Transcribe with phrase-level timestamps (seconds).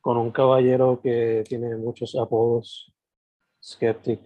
[0.00, 2.92] con un caballero que tiene muchos apodos,
[3.62, 4.20] Skeptic,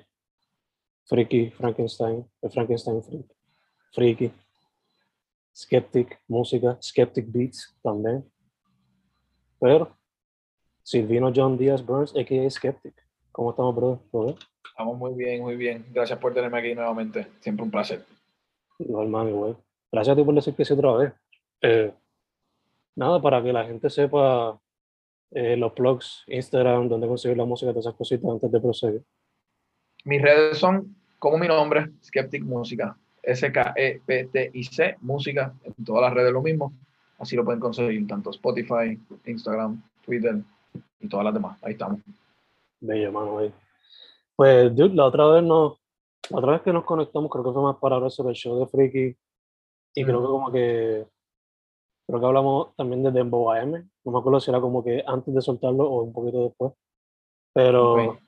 [1.04, 3.26] Freaky, Frankenstein, el Frankenstein Freak,
[3.92, 4.32] Freaky,
[5.54, 8.24] Skeptic, música, Skeptic Beats también.
[9.60, 9.96] Pero,
[10.82, 12.50] Silvino John Díaz Burns, a.k.a.
[12.50, 12.94] Skeptic.
[13.32, 13.98] ¿Cómo estamos, brother?
[14.10, 14.36] ¿Todo bien?
[14.68, 15.86] Estamos muy bien, muy bien.
[15.90, 17.28] Gracias por tenerme aquí nuevamente.
[17.40, 18.04] Siempre un placer.
[18.78, 19.56] Igual, man, igual.
[19.90, 21.12] Gracias a ti por decir que sí otra vez.
[21.62, 21.94] Eh,
[22.96, 24.60] nada, para que la gente sepa
[25.30, 29.02] eh, los blogs, Instagram, donde conseguir la música, todas esas cositas antes de proseguir.
[30.04, 32.96] Mis redes son como mi nombre, Skeptic Música.
[33.26, 36.72] S-K-E-P-T-I-C, música, en todas las redes lo mismo.
[37.18, 40.36] Así lo pueden conseguir tanto Spotify, Instagram, Twitter
[41.00, 41.58] y todas las demás.
[41.62, 42.00] Ahí estamos.
[42.80, 43.52] Bello, mano, ahí.
[44.36, 45.78] Pues, dude, la otra vez no,
[46.30, 48.58] la otra vez que nos conectamos, creo que fue más para hablar sobre el show
[48.58, 49.16] de Freaky.
[49.94, 51.06] Y creo que como que,
[52.06, 53.88] creo que hablamos también de Dembo AM.
[54.04, 56.72] No me acuerdo si era como que antes de soltarlo o un poquito después.
[57.52, 58.18] Pero Ok.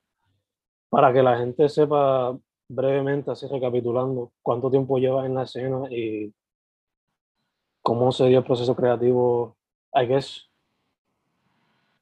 [0.88, 2.38] para que la gente sepa
[2.68, 6.32] brevemente, así recapitulando, cuánto tiempo llevas en la escena y
[7.82, 9.56] cómo se dio el proceso creativo,
[9.94, 10.50] I guess,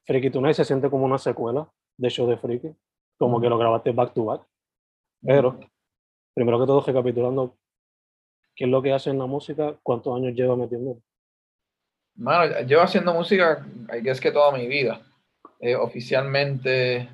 [0.07, 2.75] Freaky Tonight se siente como una secuela de show de Freaky,
[3.19, 4.47] como que lo grabaste back to back.
[5.23, 5.59] Pero,
[6.35, 7.57] primero que todo, recapitulando,
[8.55, 9.79] ¿qué es lo que hace en la música?
[9.83, 10.99] ¿Cuántos años lleva metiendo?
[12.17, 13.67] Mano, haciendo música,
[14.03, 15.01] que es que toda mi vida.
[15.61, 17.09] Eh, oficialmente,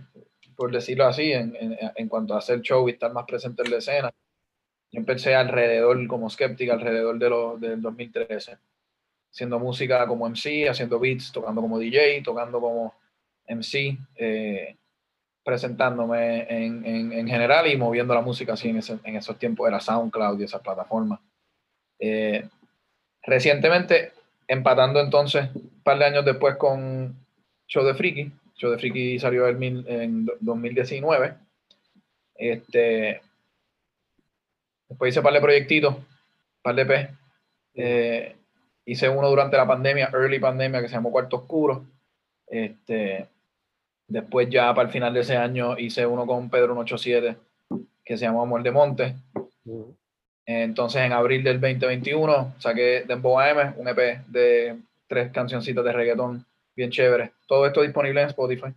[0.57, 3.71] por decirlo así, en, en, en cuanto a hacer show y estar más presente en
[3.71, 4.13] la escena,
[4.93, 8.59] yo empecé alrededor, como Skeptic, alrededor de lo, del 2013.
[9.33, 12.95] Haciendo música como MC, haciendo beats, tocando como DJ, tocando como
[13.47, 14.77] MC, eh,
[15.45, 19.79] presentándome en, en, en, general y moviendo la música así en, ese, esos tiempos, era
[19.79, 21.21] SoundCloud y esas plataformas.
[22.01, 22.49] Eh,
[23.23, 24.13] recientemente,
[24.51, 27.17] empatando entonces un par de años después con
[27.69, 28.33] Show de Freaky.
[28.57, 31.35] Show de Freaky salió en, mil, en 2019.
[32.35, 33.23] Este,
[34.89, 36.05] después hice un par de proyectitos, un
[36.63, 37.11] par de P.
[37.75, 38.37] Eh,
[38.87, 41.85] hice uno durante la pandemia, early pandemia, que se llamó Cuarto Oscuro.
[42.49, 43.29] Este,
[44.09, 47.37] después ya para el final de ese año hice uno con Pedro 187,
[48.05, 49.15] que se llamó Amor de Monte.
[50.53, 56.45] Entonces, en abril del 2021 saqué Dembow AM, un EP de tres cancioncitas de reggaetón
[56.75, 57.33] bien chévere.
[57.47, 58.75] Todo esto disponible en Spotify.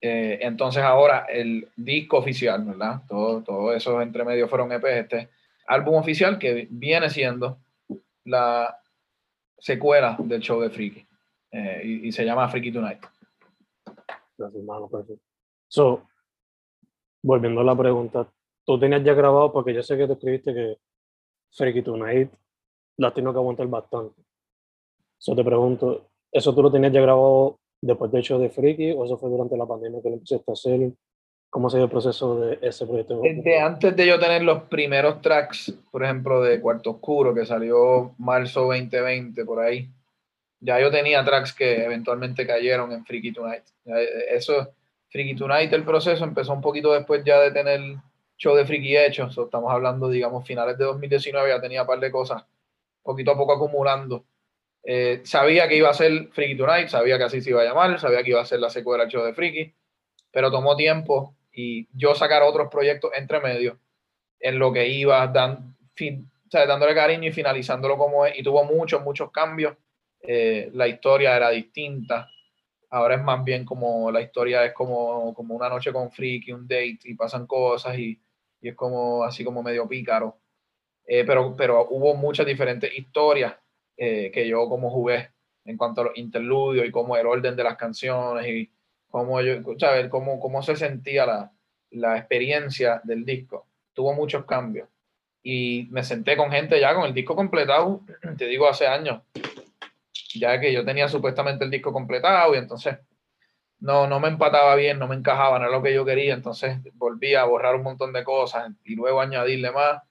[0.00, 3.02] Eh, entonces, ahora el disco oficial, ¿verdad?
[3.06, 4.84] Todo, todo eso entre medio fueron EPs.
[4.86, 5.28] Este
[5.66, 7.58] álbum oficial que viene siendo
[8.24, 8.80] la
[9.58, 11.06] secuela del show de Freaky.
[11.50, 13.04] Eh, y, y, se llama Freaky Tonight.
[14.38, 14.88] Gracias, hermano.
[14.88, 15.22] Perfecto.
[15.68, 16.08] So,
[17.22, 18.26] volviendo a la pregunta,
[18.64, 20.78] tú tenías ya grabado, porque yo sé que tú escribiste que
[21.52, 22.30] Freaky Tonight
[22.96, 24.22] la tengo que aguantar bastante.
[25.18, 29.04] So te pregunto, ¿eso tú lo tenías ya grabado después del show de Freaky o
[29.04, 30.92] eso fue durante la pandemia que lo empezaste a hacer?
[31.50, 33.20] ¿Cómo se dio el proceso de ese proyecto?
[33.20, 38.12] Desde antes de yo tener los primeros tracks, por ejemplo, de Cuarto Oscuro, que salió
[38.18, 39.88] marzo 2020, por ahí,
[40.58, 43.62] ya yo tenía tracks que eventualmente cayeron en Freaky Tonight.
[44.30, 44.74] Eso,
[45.10, 47.80] Freaky Tonight, el proceso empezó un poquito después ya de tener
[48.36, 49.26] show de Freaky hecho.
[49.26, 52.44] Estamos hablando, digamos, finales de 2019, ya tenía un par de cosas,
[53.02, 54.24] poquito a poco acumulando.
[54.82, 57.98] Eh, sabía que iba a ser Freaky Tonight, sabía que así se iba a llamar,
[57.98, 59.74] sabía que iba a ser la secuela del show de Freaky.
[60.30, 63.78] pero tomó tiempo y yo sacar otros proyectos entre medio
[64.40, 69.02] en lo que iba dan, fin, dándole cariño y finalizándolo como es, y tuvo muchos,
[69.02, 69.76] muchos cambios.
[70.20, 72.28] Eh, la historia era distinta.
[72.90, 76.66] Ahora es más bien como la historia es como, como una noche con Freaky, un
[76.66, 78.20] date, y pasan cosas y,
[78.64, 80.38] y es como así como medio pícaro.
[81.06, 83.54] Eh, pero, pero hubo muchas diferentes historias
[83.94, 85.32] eh, que yo como jugué
[85.66, 88.70] en cuanto a los interludios y cómo el orden de las canciones y
[89.10, 90.08] cómo, yo, ¿sabes?
[90.08, 91.52] cómo, cómo se sentía la,
[91.90, 93.66] la experiencia del disco.
[93.92, 94.88] Tuvo muchos cambios
[95.42, 98.00] y me senté con gente ya con el disco completado,
[98.38, 99.20] te digo, hace años,
[100.34, 102.96] ya que yo tenía supuestamente el disco completado y entonces
[103.84, 106.78] no, no me empataba bien, no me encajaba, no era lo que yo quería, entonces
[106.94, 110.02] volví a borrar un montón de cosas y luego añadirle más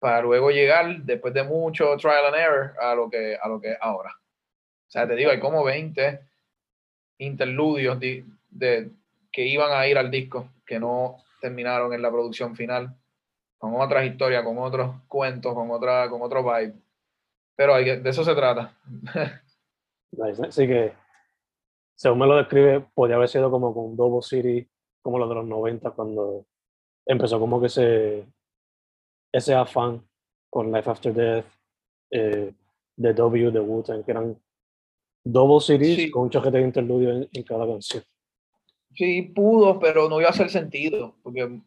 [0.00, 3.72] para luego llegar, después de mucho trial and error, a lo que, a lo que
[3.72, 4.10] es ahora.
[4.10, 6.20] O sea, te digo, hay como 20
[7.18, 8.90] interludios de, de,
[9.30, 12.96] que iban a ir al disco, que no terminaron en la producción final
[13.58, 16.74] con otras historias, con otros cuentos, con otra, con otro vibe.
[17.54, 18.74] Pero hay de eso se trata.
[20.48, 20.92] Así que,
[22.00, 24.66] según me lo describe, podría haber sido como con Double City,
[25.02, 26.46] como lo de los 90, cuando
[27.04, 28.26] empezó como que ese,
[29.30, 30.02] ese afán
[30.48, 31.44] con Life After Death,
[32.10, 32.54] eh,
[32.96, 34.40] The W, The wu que eran
[35.22, 38.02] double series con un choquete de interludio en, en, cada canción.
[38.94, 41.58] Sí, pudo, pero no iba a hacer sentido, porque o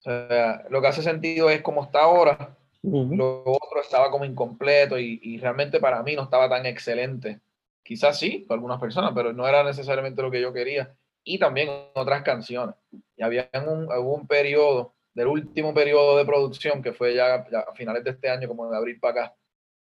[0.00, 2.58] sea, lo que hace sentido es como está ahora.
[2.82, 7.38] Lo otro estaba como incompleto y, y, realmente para mí no estaba tan excelente.
[7.82, 10.94] Quizás sí, para algunas personas, pero no era necesariamente lo que yo quería.
[11.24, 12.74] Y también otras canciones.
[13.16, 18.04] Y había un, un periodo, del último periodo de producción, que fue ya, a finales
[18.04, 19.36] de este año, como de abril para acá,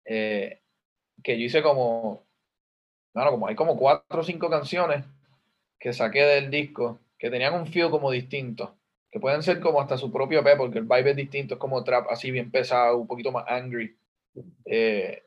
[0.05, 0.61] eh,
[1.23, 2.25] que yo hice como,
[3.13, 5.05] bueno, como hay como cuatro o cinco canciones
[5.79, 8.79] que saqué del disco que tenían un feel como distinto
[9.11, 11.83] que pueden ser como hasta su propio EP, porque el vibe es distinto, es como
[11.83, 13.97] trap así bien pesado, un poquito más angry.
[14.65, 15.23] Eh,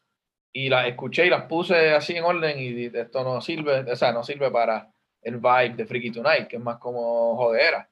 [0.53, 4.13] y las escuché y las puse así en orden y esto no sirve, o sea,
[4.13, 7.89] no sirve para el vibe de Freaky Tonight, que es más como jodera.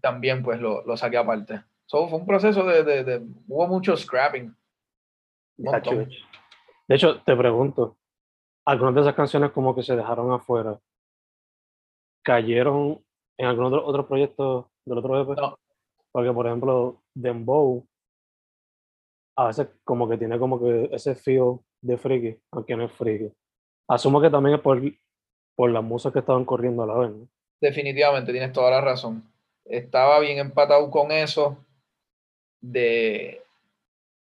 [0.00, 1.62] También pues lo, lo, saqué aparte.
[1.86, 4.54] So, fue un proceso de, de, de hubo mucho scrapping.
[5.56, 7.96] De hecho, te pregunto,
[8.64, 10.78] algunas de esas canciones como que se dejaron afuera,
[12.22, 13.02] cayeron
[13.36, 15.38] en algún otro, otro proyecto del otro EP.
[16.10, 17.86] Porque, por ejemplo, Dembow
[19.36, 23.32] a veces como que tiene como que ese feel de freaky, aunque no es freaky.
[23.88, 24.80] Asumo que también es por,
[25.56, 27.12] por las musas que estaban corriendo a la vez.
[27.60, 29.24] Definitivamente, tienes toda la razón.
[29.64, 31.64] Estaba bien empatado con eso
[32.60, 33.42] de...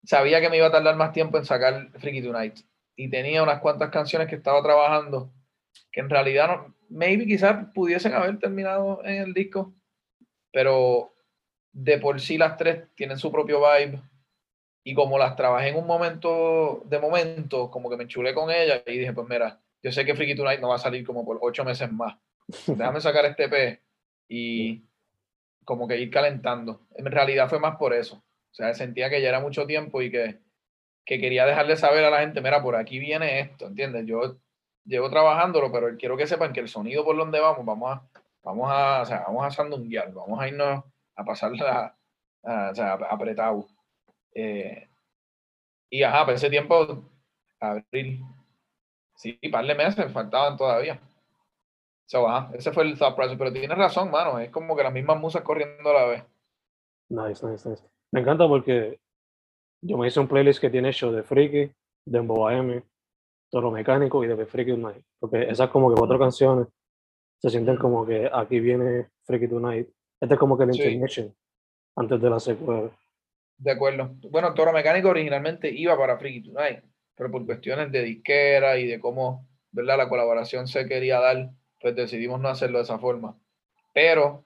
[0.04, 2.60] Sabía que me iba a tardar más tiempo en sacar Freaky Tonight.
[2.96, 5.32] Y tenía unas cuantas canciones que estaba trabajando
[5.92, 9.74] que en realidad maybe quizás pudiesen haber terminado en el disco,
[10.52, 11.14] pero
[11.72, 14.02] de por sí las tres tienen su propio vibe
[14.84, 18.82] y como las trabajé en un momento de momento, como que me enchulé con ellas
[18.86, 21.40] y dije, pues mira, yo sé que Freaky Tonight no va a salir como por
[21.42, 22.18] ocho meses más.
[22.68, 23.82] Déjame sacar este P
[24.28, 24.84] y
[25.64, 26.82] como que ir calentando.
[26.96, 28.18] En realidad fue más por eso.
[28.18, 30.40] O sea, sentía que ya era mucho tiempo y que,
[31.06, 34.06] que quería dejarle saber a la gente, mira, por aquí viene esto, ¿entiendes?
[34.06, 34.38] Yo
[34.86, 38.08] llevo trabajándolo, pero quiero que sepan que el sonido por donde vamos, vamos a,
[38.44, 40.84] vamos a, o sea, vamos a guiar, vamos a irnos
[41.16, 41.96] a pasarla,
[42.44, 43.68] o sea, apretado.
[44.36, 44.90] Eh,
[45.90, 47.04] y ajá, para ese tiempo,
[47.60, 48.24] abril,
[49.16, 51.00] sí, par de meses faltaban todavía.
[52.06, 54.94] So, ajá, ese fue el thought process, pero tienes razón, mano, es como que las
[54.94, 56.24] mismas musas corriendo a la vez.
[57.10, 57.84] Nice, nice, nice.
[58.12, 59.00] Me encanta porque
[59.82, 61.72] yo me hice un playlist que tiene show de Freaky,
[62.06, 62.84] de M
[63.52, 65.06] Toro Mecánico y de Freaky Tonight.
[65.20, 66.68] Porque esas como que cuatro canciones
[67.40, 69.90] se sienten como que aquí viene Freaky Tonight.
[70.20, 71.36] Este es como que el intermission
[71.96, 72.90] antes de la secuela.
[73.58, 74.16] De acuerdo.
[74.30, 76.84] Bueno, Toro Mecánico originalmente iba para Freaky Tonight,
[77.16, 79.98] pero por cuestiones de disquera y de cómo ¿verdad?
[79.98, 83.38] la colaboración se quería dar, pues decidimos no hacerlo de esa forma.
[83.94, 84.46] Pero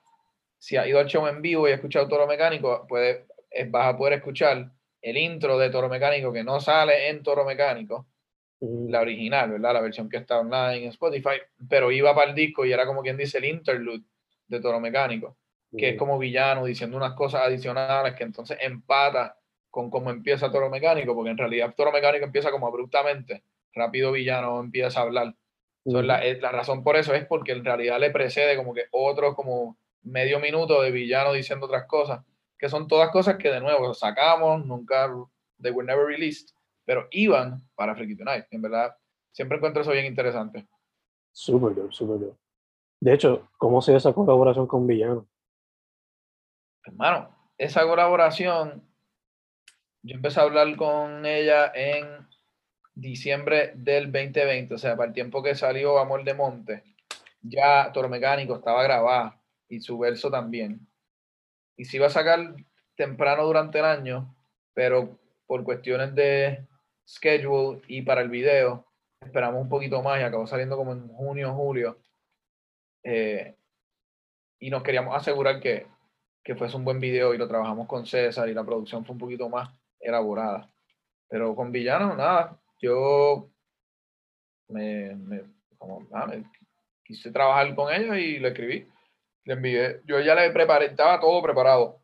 [0.58, 3.26] si ha ido al show en vivo y ha escuchado Toro Mecánico, puede,
[3.68, 8.08] vas a poder escuchar el intro de Toro Mecánico que no sale en Toro Mecánico,
[8.60, 9.74] la original, ¿verdad?
[9.74, 13.02] La versión que está online en Spotify, pero iba para el disco y era como
[13.02, 14.04] quien dice el interlude
[14.48, 15.36] de Toro Mecánico,
[15.76, 19.36] que es como villano diciendo unas cosas adicionales que entonces empata
[19.70, 23.44] con cómo empieza Toro Mecánico, porque en realidad Toro Mecánico empieza como abruptamente,
[23.74, 25.34] rápido villano empieza a hablar.
[25.84, 29.34] la, eh, la, razón por eso es porque en realidad le precede como que otro
[29.34, 32.24] como medio minuto de villano diciendo otras cosas,
[32.58, 35.12] que son todas cosas que de nuevo sacamos, nunca,
[35.60, 36.50] they were never released
[36.88, 38.46] pero iban para Freaky Tonight.
[38.50, 38.96] En verdad,
[39.30, 40.66] siempre encuentro eso bien interesante.
[41.32, 42.32] Súper súper.
[42.98, 45.26] De hecho, ¿cómo se esa colaboración con Villano?
[46.88, 47.28] Hermano,
[47.58, 48.82] esa colaboración,
[50.02, 52.26] yo empecé a hablar con ella en
[52.94, 56.84] diciembre del 2020, o sea, para el tiempo que salió Amor de Monte,
[57.42, 60.88] ya Toro Mecánico estaba grabada y su verso también.
[61.76, 62.54] Y se iba a sacar
[62.96, 64.34] temprano durante el año,
[64.72, 66.66] pero por cuestiones de
[67.06, 68.86] schedule y para el video,
[69.20, 71.98] esperamos un poquito más y acabó saliendo como en junio, julio.
[73.02, 73.54] Eh,
[74.58, 75.86] y nos queríamos asegurar que,
[76.48, 79.18] que fuese un buen video y lo trabajamos con César y la producción fue un
[79.18, 79.68] poquito más
[80.00, 80.66] elaborada.
[81.28, 83.50] Pero con Villano, nada, yo
[84.68, 85.42] me, me,
[85.76, 86.44] como, me
[87.04, 88.88] quise trabajar con ella y le escribí.
[89.44, 92.00] Le envié, yo ya le preparé, estaba todo preparado.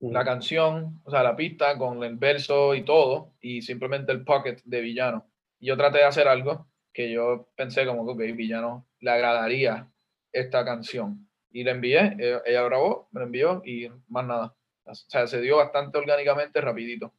[0.00, 4.58] La canción, o sea, la pista con el verso y todo, y simplemente el pocket
[4.66, 5.24] de Villano.
[5.60, 9.90] Y yo traté de hacer algo que yo pensé como que Villano le agradaría
[10.30, 11.27] esta canción.
[11.58, 14.54] Y le envié, ella, ella grabó, me lo envió y más nada.
[14.84, 17.12] O sea, se dio bastante orgánicamente, rapidito.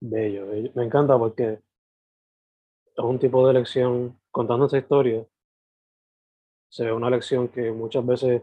[0.00, 0.72] Bello, bello.
[0.74, 1.60] Me encanta porque
[2.96, 5.24] es un tipo de lección, contando esta historia,
[6.70, 8.42] se ve una lección que muchas veces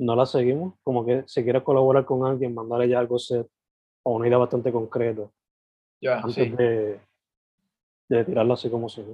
[0.00, 3.46] no la seguimos, como que si quieres colaborar con alguien, mandarle ya algo set
[4.02, 5.30] o una idea bastante concreta
[6.00, 6.48] Ya, antes sí.
[6.56, 7.00] de,
[8.08, 9.04] de tirarlo así como si.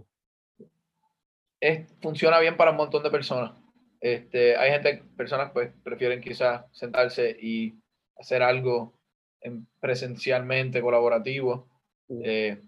[1.61, 3.64] Es, funciona bien para un montón de personas.
[4.05, 7.75] Este, hay gente, personas pues prefieren quizás sentarse y
[8.19, 8.93] hacer algo
[9.41, 11.69] en, presencialmente, colaborativo.
[12.09, 12.23] Mm.
[12.25, 12.61] Eh,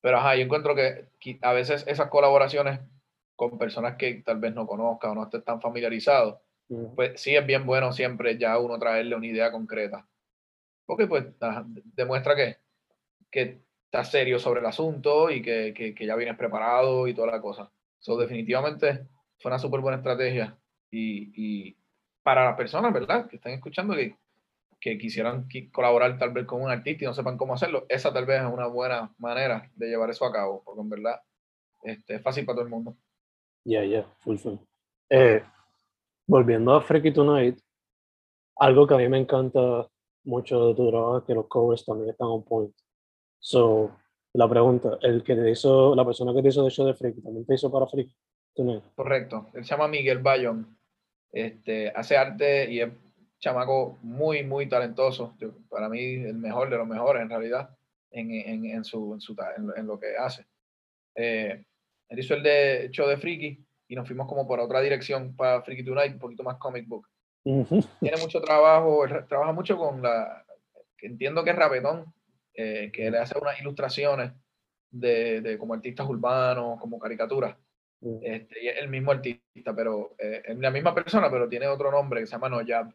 [0.00, 1.08] pero ajá, yo encuentro que
[1.40, 2.80] a veces esas colaboraciones
[3.36, 6.36] con personas que tal vez no conozcan o no estén tan familiarizados,
[6.72, 10.06] Mm, pues sí es bien bueno siempre ya uno traerle una idea concreta.
[10.86, 12.58] Porque pues ajá, demuestra que,
[13.30, 17.28] que estás serio sobre el asunto y que, que, que ya vienes preparado y toda
[17.30, 17.70] la cosa.
[17.98, 19.06] So, definitivamente
[19.38, 20.56] fue una súper buena estrategia.
[20.92, 21.76] Y, y
[22.22, 23.26] para las personas, ¿verdad?
[23.26, 24.14] Que están escuchando que,
[24.78, 28.12] que quisieran qui- colaborar tal vez con un artista y no sepan cómo hacerlo, esa
[28.12, 31.20] tal vez es una buena manera de llevar eso a cabo, porque en verdad
[31.82, 32.96] este, es fácil para todo el mundo.
[33.64, 34.56] Yeah, yeah, full, full.
[35.08, 35.42] Eh,
[36.26, 37.58] volviendo a Freaky Tonight,
[38.56, 39.88] algo que a mí me encanta
[40.24, 42.74] mucho de tu trabajo es que los covers también están on point.
[43.40, 43.96] So,
[44.34, 47.22] la pregunta, el que te hizo, la persona que te hizo de show de Freaky,
[47.22, 48.14] ¿también te hizo para Freaky
[48.54, 48.84] Tonight?
[48.94, 49.48] Correcto.
[49.54, 50.78] Él se llama Miguel Bayón.
[51.32, 52.90] Este, hace arte y es
[53.38, 55.34] chamaco muy, muy talentoso.
[55.38, 57.70] Yo- para mí, el mejor de los mejores, en realidad,
[58.10, 59.34] en, en, en su, en, su
[59.76, 60.46] en lo, que hace.
[61.14, 61.64] Eh,
[62.08, 65.62] él hizo el de show de Freaky y nos fuimos como por otra dirección para
[65.62, 67.08] Freaky Tonight, un poquito más comic book.
[67.44, 67.82] Ujú.
[68.00, 70.44] Tiene mucho trabajo, trabaja mucho con la,
[70.98, 72.12] entiendo que es Rapetón,
[72.54, 74.32] eh, que le hace unas ilustraciones
[74.90, 77.56] de, de como artistas urbanos, como caricaturas
[78.22, 81.90] Este, y es el mismo artista, pero eh, es la misma persona, pero tiene otro
[81.90, 82.92] nombre que se llama Noyab.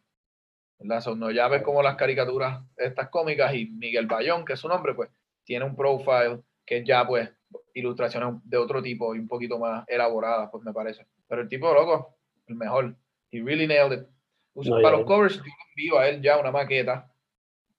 [1.01, 4.93] So, Noyab es como las caricaturas estas cómicas y Miguel Bayón, que es su nombre,
[4.93, 5.09] pues
[5.43, 7.29] tiene un profile que ya pues
[7.73, 11.05] ilustraciones de otro tipo y un poquito más elaboradas, pues me parece.
[11.27, 12.95] Pero el tipo loco, el mejor.
[13.31, 14.07] He really nailed it.
[14.53, 17.11] Usa- No, para los covers yo envío a él ya una maqueta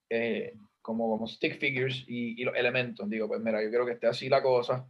[0.09, 3.09] eh, como, como stick figures y, y los elementos.
[3.09, 4.87] Digo, pues mira, yo quiero que esté así la cosa,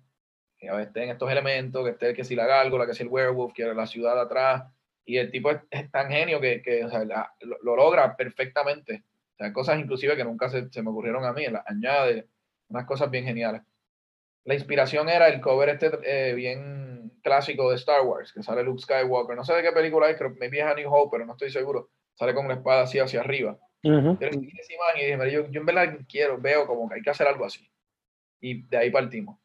[0.61, 3.85] estén estos elementos, que esté que si la gárgola, que si el werewolf, que la
[3.87, 4.63] ciudad atrás.
[5.05, 8.15] Y el tipo es, es tan genio que, que o sea, la- lo, lo logra
[8.15, 9.03] perfectamente.
[9.33, 12.27] O sea, cosas inclusive que nunca se, se me ocurrieron a mí, las añade,
[12.67, 13.61] unas cosas bien geniales.
[14.43, 18.81] La inspiración era el cover este eh, bien clásico de Star Wars, que sale Luke
[18.81, 19.35] Skywalker.
[19.35, 21.33] No sé de qué película es, creo que maybe es A New Hope, pero no
[21.33, 21.89] estoy seguro.
[22.15, 23.57] Sale con la espada así hacia arriba.
[23.83, 24.17] ujú.
[24.19, 27.27] Yo le dije, "Mira, yo, yo en verdad quiero, veo como que hay que hacer
[27.27, 27.69] algo así.
[28.41, 29.39] Y de ahí partimos.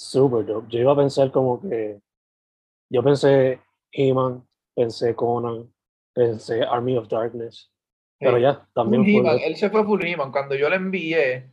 [0.00, 0.66] Super dope.
[0.70, 2.00] Yo iba a pensar como que.
[2.88, 3.60] Yo pensé
[3.92, 4.42] He-Man,
[4.74, 5.70] pensé Conan,
[6.14, 7.70] pensé Army of Darkness.
[8.18, 9.20] Pero ya, también Full fue.
[9.20, 10.32] He-Man, él se fue full He-Man.
[10.32, 11.50] Cuando yo le envié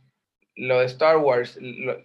[0.56, 1.98] lo de Star Wars, lo-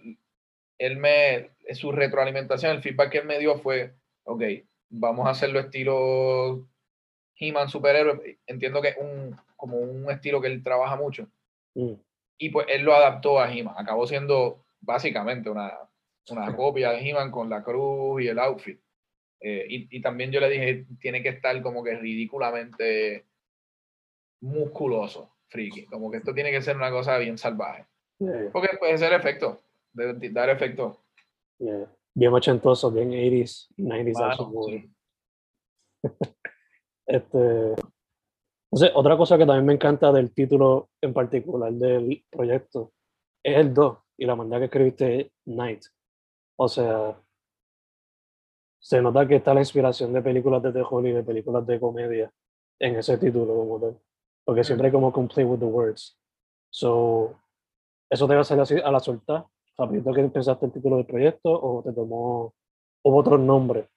[0.78, 4.42] él me, su retroalimentación, el feedback que él me dio fue, ok,
[4.90, 6.68] vamos a hacerlo estilo
[7.38, 8.38] He-Man superhéroe.
[8.46, 11.26] Entiendo que es un, como un estilo que él trabaja mucho.
[11.74, 11.94] Mm,
[12.36, 13.74] Y pues él lo adaptó a He-Man.
[13.78, 15.72] Acabó siendo básicamente una,
[16.30, 18.80] una copia de He-Man con la cruz y el outfit.
[19.40, 23.26] Eh, y, y también yo le dije, tiene que estar como que ridículamente
[24.40, 25.86] musculoso, friki.
[25.86, 27.86] Como que esto tiene que ser una cosa bien salvaje.
[28.18, 29.60] yeah, Porque puede ser efecto,
[29.92, 31.04] de, de dar efecto.
[31.58, 31.90] yeah.
[32.16, 34.80] Bien ochentoso, bien 80s, 90s Mano, action movie.
[34.82, 34.90] sí.
[37.06, 37.74] Este,
[38.72, 42.94] entonces, otra cosa que también me encanta del título en particular del proyecto
[43.42, 45.82] es el 2 y la manera que escribiste Night.
[46.56, 47.18] O sea,
[48.78, 52.32] se nota que está la inspiración de películas de terror y de películas de comedia
[52.78, 53.98] en ese título como tal.
[54.44, 56.18] Porque siempre hay como complete with the words.
[56.70, 57.40] So,
[58.10, 59.46] ¿eso te va a salir así a la suelta?
[59.76, 62.54] ¿Rapidito que pensaste el título del proyecto o te tomó
[63.04, 63.88] hubo otro nombre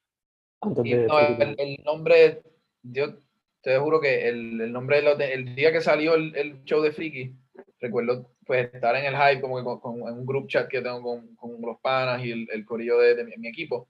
[0.61, 1.07] antes de...
[1.07, 2.41] no, el, el nombre,
[2.83, 3.19] yo
[3.61, 7.35] te juro que el, el nombre, el día que salió el, el show de Friki,
[7.79, 10.81] recuerdo pues estar en el hype como que con, con- en un group chat que
[10.81, 13.87] tengo con, con los panas y el, el corillo de, de mi, mi equipo.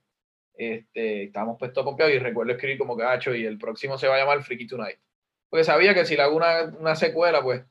[0.54, 4.08] Este, estábamos pues todo pompeados y recuerdo escribir como que "Acho, y el próximo se
[4.08, 4.98] va a llamar Freaky Tonight.
[5.50, 7.64] Porque sabía que si le hago una, una secuela, pues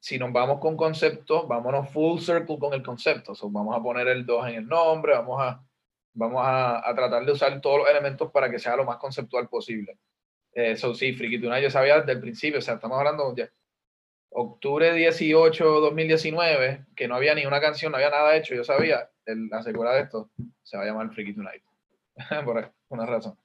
[0.00, 3.34] si nos vamos con conceptos, vámonos full circle con el concepto.
[3.34, 5.64] So, vamos a poner el 2 en el nombre, vamos a,
[6.12, 9.48] vamos a, a tratar de usar todos los elementos para que sea lo más conceptual
[9.48, 9.96] posible.
[10.52, 13.50] Eso sí, Freaky Tonight yo sabía desde el principio, o sea, estamos hablando de
[14.36, 19.08] octubre 18, 2019, que no había ni una canción, no había nada hecho, yo sabía,
[19.26, 20.30] el- la secuela de esto
[20.62, 21.62] se va a llamar Freaky Tonight,
[22.44, 23.38] por una razón.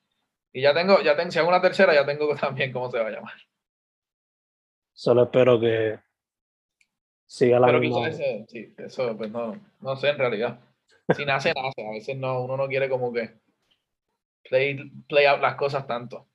[0.52, 3.08] Y ya tengo, ya tengo, si hago una tercera, ya tengo también cómo se va
[3.08, 3.34] a llamar.
[4.94, 6.00] Solo espero que
[7.28, 8.08] siga la Pero misma...
[8.10, 10.60] ese- sí, eso, pues no, no sé en realidad.
[11.16, 11.88] Si nace, nace.
[11.88, 13.40] A veces no, uno no quiere como que
[14.50, 16.28] play, play out las cosas tanto.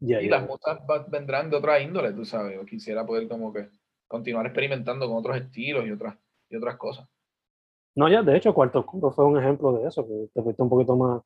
[0.00, 0.38] Yeah, Y yeah.
[0.40, 0.78] las musas
[1.08, 2.54] vendrán de otra índole, tú sabes.
[2.54, 3.68] Yo quisiera poder como que
[4.10, 6.16] continuar experimentando con otros estilos y otras,
[6.50, 7.08] y otras cosas.
[7.94, 10.68] No, ya, de hecho, Cuarto Oscuro fue un ejemplo de eso, que te fuiste un
[10.68, 11.22] poquito más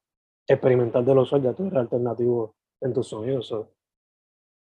[0.47, 3.49] experimental de lo usual, ya tú eres alternativo en tus sonidos.
[3.49, 3.73] so.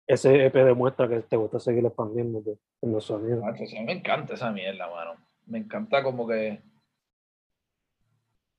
[0.07, 3.43] Ese EP demuestra que te gusta seguir expandiéndote en los sonidos.
[3.43, 5.15] Macho, sí, a mí me encanta esa mierda, mano.
[5.47, 6.61] Me encanta como que,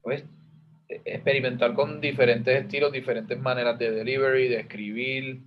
[0.02, 0.22] pues,
[0.88, 5.40] e- experimentar con diferentes estilos, diferentes maneras de delivery, de escribir,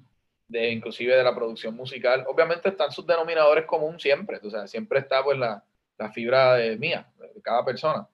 [0.49, 2.25] de inclusive de la producción musical.
[2.27, 5.63] Obviamente están sus denominadores comunes siempre, o sea, siempre está pues la,
[5.97, 8.07] la fibra de mía, de cada persona.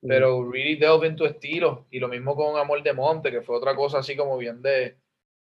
[0.00, 1.86] Pero really delve en tu estilo.
[1.90, 4.96] Y lo mismo con Amor de Monte, que fue otra cosa así como bien de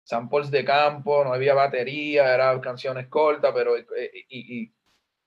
[0.03, 3.85] samples de campo, no había batería, eran canciones cortas, pero eh,
[4.29, 4.73] y, y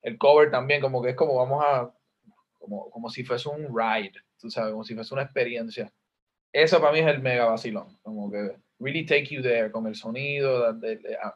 [0.02, 1.94] el cover también, como que es como vamos a,
[2.58, 5.92] como, como si fuese un ride, tú sabes, como si fuese una experiencia.
[6.52, 9.96] Eso para mí es el mega vacilón, como que really take you there con el
[9.96, 10.66] sonido.
[11.22, 11.36] ah.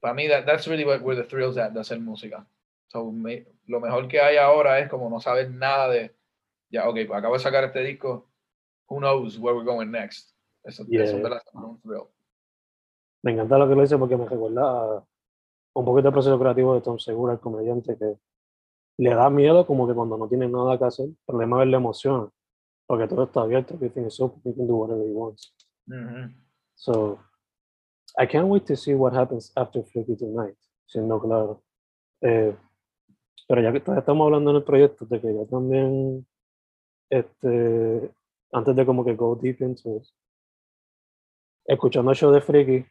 [0.00, 2.46] para mí, that, that's really what, where the thrills at de hacer música.
[2.88, 6.14] So, me- lo mejor que hay ahora es como no saber nada de,
[6.70, 8.28] ya, ok, pues acabo de sacar este disco,
[8.88, 10.34] who knows where we're going next.
[10.62, 11.04] Eso, Yeah.
[11.04, 12.08] eso es verdad, es un thrill.
[13.22, 14.62] Me encanta lo que lo dice porque me recuerda
[14.98, 15.04] a
[15.76, 18.16] un poquito el proceso creativo de Tom Segura, el comediante, que
[18.98, 21.78] le da miedo como que cuando no tiene nada que hacer, el problema es la
[21.78, 22.30] emoción,
[22.86, 25.52] porque todo está abierto, everything is open, he can do whatever he wants.
[25.88, 26.32] Ujú.
[26.76, 27.18] So,
[28.18, 31.62] I can't wait to see what happens after Freaky Tonight, siendo claro.
[32.22, 32.56] Eh,
[33.48, 36.26] pero ya que estamos hablando en el proyecto, te quería también,
[37.10, 38.10] este,
[38.52, 40.04] antes de como que go deep into it,
[41.66, 42.86] escuchando el show de Freaky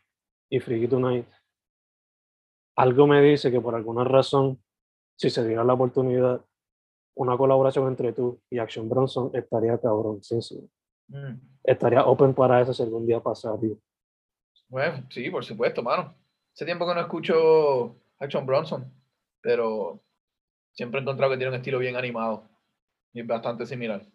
[0.49, 1.27] y Freaky Tonight,
[2.75, 4.62] algo me dice que por alguna razón,
[5.15, 6.43] si se diera la oportunidad,
[7.15, 10.69] una colaboración entre tú y Action Bronson estaría cabrón, sí, sí.
[11.13, 11.39] Mm.
[11.63, 13.76] Estaría open para eso si algún día pasaría.
[14.67, 16.13] Bueno, sí, por supuesto, mano.
[16.54, 18.91] Hace tiempo que no escucho Action Bronson,
[19.41, 20.04] pero
[20.71, 22.49] siempre he encontrado que tiene un estilo bien animado
[23.13, 24.06] y es bastante similar.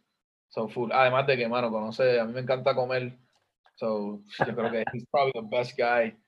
[0.50, 0.90] So full.
[0.92, 3.16] Además de que, mano, conoce, a mí me encanta comer.
[3.76, 6.18] So, yo creo que he's probably the best guy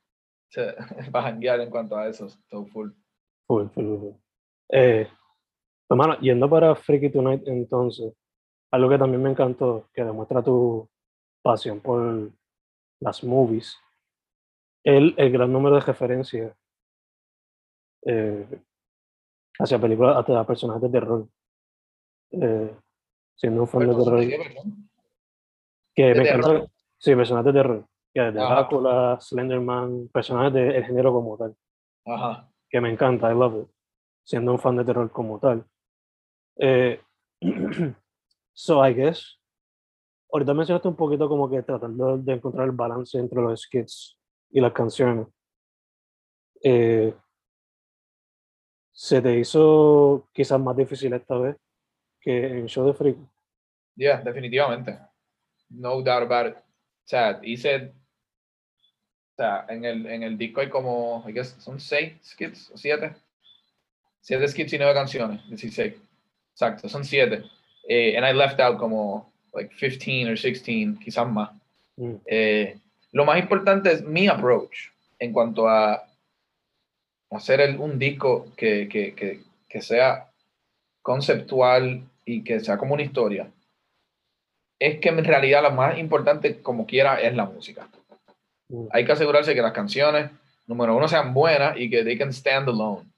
[0.53, 0.75] to-
[1.13, 2.29] para janguear en cuanto a eso.
[2.49, 2.91] So full.
[3.49, 4.15] Full, full, full, full.
[4.73, 5.09] Eh,
[5.89, 8.13] hermano, yendo para Freaky Tonight, entonces,
[8.73, 10.89] algo que también me encantó, que demuestra tu
[11.43, 12.31] pasión por
[13.01, 13.79] las movies,
[14.85, 16.57] el, el gran número de referencias
[18.07, 18.47] eh,
[19.59, 21.29] hacia películas, hasta personajes de terror.
[22.33, 22.75] Eh,
[23.37, 24.29] siendo un fan de terror, ¿de
[25.95, 26.55] que ¿De me terror?
[26.57, 28.39] encanta, sí, personajes de terror, que desde.
[28.39, 31.57] Drácula, Slenderman, personajes del género como tal.
[32.07, 32.51] Ajá.
[32.69, 33.69] que me encanta, I love it,
[34.25, 35.65] siendo un fan de terror como tal.
[36.57, 37.01] Eh,
[38.53, 39.39] so, I guess,
[40.33, 44.19] ahorita mencionaste un poquito como que tratando de encontrar el balance entre los skits
[44.51, 45.27] y las canciones.
[46.63, 47.15] Eh,
[48.93, 51.57] ¿Se te hizo quizás más difícil esta vez
[52.21, 53.17] que en Show de Freak?
[53.97, 54.99] Yeah, definitivamente.
[55.71, 56.57] No doubt about it.
[56.57, 57.95] O sea, hice.
[59.33, 62.77] O sea, en el, en el disco hay como, I guess, son seis skits o
[62.77, 63.15] siete.
[64.21, 65.95] Siete skits y nueve canciones, 16.
[66.53, 67.45] Exacto, son siete.
[67.93, 71.51] Eh, and I left out como like 15 or 16, quizás más.
[71.97, 72.79] Mm, Eh,
[73.13, 76.07] lo más importante es mi approach en cuanto a
[77.33, 80.29] hacer el- un disco que, que, que, que sea
[81.03, 83.51] conceptual y que sea como una historia.
[84.83, 87.87] es que en realidad lo más importante, como quiera, es la música.
[88.71, 88.87] Mm.
[88.93, 90.31] Hay que asegurarse que las canciones,
[90.67, 93.10] número uno, sean buenas y que they can stand alone.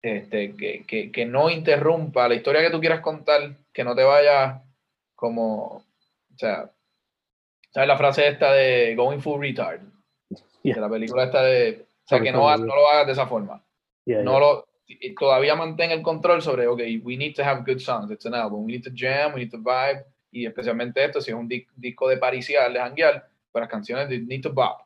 [0.00, 4.04] Este, que, que, que no interrumpa la historia que tú quieras contar, que no te
[4.04, 4.62] vaya
[5.16, 6.70] como, o sea,
[7.70, 9.80] ¿sabes la frase esta de going full retard?
[10.62, 10.76] Yeah.
[10.76, 13.62] De la película esta de, o sea, que no, no lo hagas de esa forma.
[14.04, 14.40] Yeah, no yeah.
[14.40, 14.68] lo
[15.18, 18.64] todavía mantén el control sobre ok we need to have good songs it's an album
[18.64, 21.66] we need to jam we need to vibe y especialmente esto si es un di-
[21.76, 24.80] disco de paricial de janguear pues las canciones they need to bop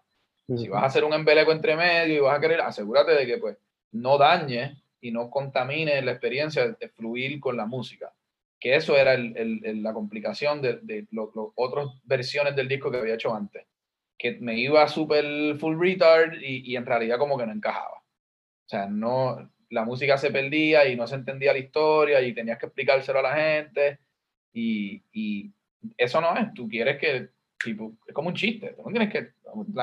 [0.56, 3.38] si vas a hacer un embeleco entre medio y vas a querer asegúrate de que
[3.38, 3.56] pues
[3.92, 8.12] no dañe y no contamine la experiencia de fluir con la música
[8.58, 12.90] que eso era el- el- el- la complicación de, de las otras versiones del disco
[12.90, 13.66] que había hecho antes
[14.18, 18.68] que me iba súper full retard y, y en realidad como que no encajaba o
[18.68, 22.66] sea, no, la música se perdía y no se entendía la historia y tenías que
[22.66, 23.98] explicárselo a la gente.
[24.52, 25.52] Y, y
[25.96, 26.52] eso no es.
[26.54, 27.30] Tú quieres que,
[27.62, 28.74] tipo, es como un chiste.
[28.76, 29.32] Tú no tienes que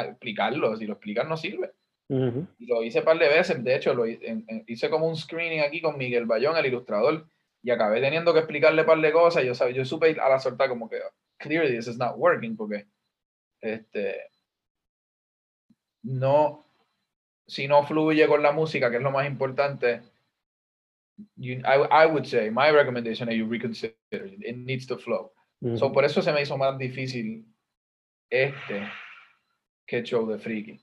[0.10, 0.76] explicarlo.
[0.78, 1.72] Si lo explicas, no sirve.
[2.10, 2.48] Ujú.
[2.58, 3.64] Y lo hice un par de veces.
[3.64, 6.66] De hecho, lo hi- en- en- hice como un screening aquí con Miguel Bayón, el
[6.66, 7.28] ilustrador.
[7.62, 9.44] Y acabé teniendo que explicarle un par de cosas.
[9.44, 11.00] Yo, sab- yo supe a la suelta como que,
[11.38, 12.56] clearly this is not working.
[12.58, 12.88] Porque,
[13.62, 14.22] este,
[16.04, 16.66] no,
[17.48, 20.02] si no fluye con la música, que es lo más importante,
[21.36, 24.42] you- I, I would say, my recommendation is you reconsider it.
[24.44, 25.32] It needs to flow.
[25.62, 25.78] Ujú.
[25.78, 27.46] So, por eso se me hizo más difícil
[28.30, 28.88] este
[29.86, 30.80] que Show de Freaky.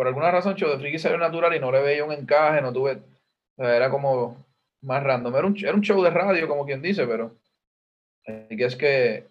[0.00, 2.72] Por alguna razón, Show de Freaky salió natural y no le veía un encaje, no
[2.72, 3.02] tuve,
[3.58, 4.46] era como
[4.80, 5.36] más random.
[5.36, 7.36] Era un, era un show de radio, como quien dice, pero
[8.24, 9.28] que es que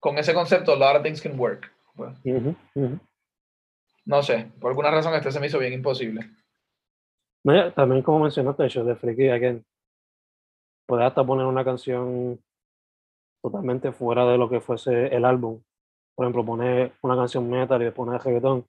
[0.00, 1.72] con ese concepto, a lot of things can work.
[1.94, 2.18] Pues,
[4.04, 6.28] no sé, por alguna razón este se me hizo bien imposible.
[7.44, 9.64] No, también como mencionaste, el show de Freaky, again,
[10.84, 12.40] puedes hasta poner una canción
[13.40, 15.62] totalmente fuera de lo que fuese el álbum.
[16.16, 18.66] Por ejemplo, poner una canción metal y después poner reggaetón,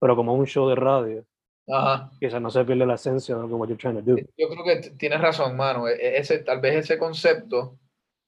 [0.00, 1.24] pero como un show de radio,
[1.68, 2.10] Ajá.
[2.18, 4.16] quizás no se pierde la esencia de lo que what you're trying to do.
[4.36, 5.86] Yo creo que tienes razón, mano.
[5.88, 7.78] E- e- Ese, tal vez ese concepto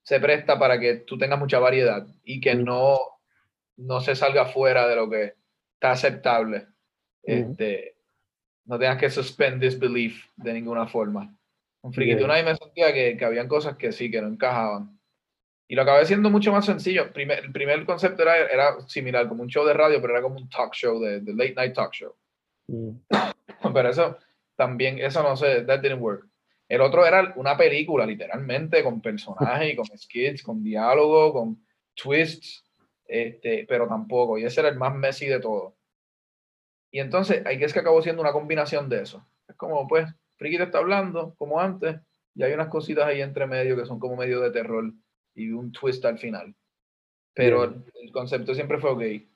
[0.04, 2.64] se presta para que tú tengas mucha variedad y que Mm.
[2.64, 2.98] no,
[3.78, 5.34] no se salga fuera de lo que
[5.74, 6.58] está aceptable.
[6.58, 6.68] Ujú.
[7.52, 7.96] Este,
[8.66, 11.34] no tengas que suspend disbelief de ninguna forma.
[11.82, 12.20] Un friki Yeah.
[12.20, 15.00] tonight me sentía que, que habían cosas que sí, que no encajaban.
[15.68, 17.12] Y lo acabé siendo mucho más sencillo.
[17.12, 20.36] Primer- el primer concepto era, era similar, como un show de radio, pero era como
[20.36, 22.14] un talk show, de, de late night talk show.
[22.68, 22.90] Mm,
[23.72, 24.16] Pero eso
[24.56, 26.26] también, eso no sé, that didn't work.
[26.68, 32.64] El otro era una película, literalmente, con personajes con skits, con diálogo, con twists,
[33.06, 34.38] este, pero tampoco.
[34.38, 35.76] Y ese era el más messy de todo.
[36.90, 39.26] Y entonces, que es que acabó siendo una combinación de eso.
[39.48, 41.96] Es como, pues, Friki te está hablando, como antes,
[42.34, 44.92] y hay unas cositas ahí entre medio que son como medio de terror
[45.34, 46.54] y un twist al final.
[47.34, 49.28] Pero el, el concepto siempre fue, ok,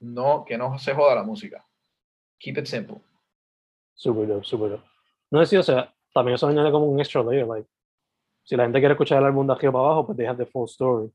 [0.00, 1.66] no, que no se joda la música.
[2.38, 3.00] Keep it simple.
[3.94, 4.84] super dope, super dope.
[5.30, 7.68] No sé si, o sea, también eso añade como un extra layer, like,
[8.44, 10.50] si la gente quiere escuchar el álbum de arriba para abajo, pues they have the
[10.50, 11.10] full story.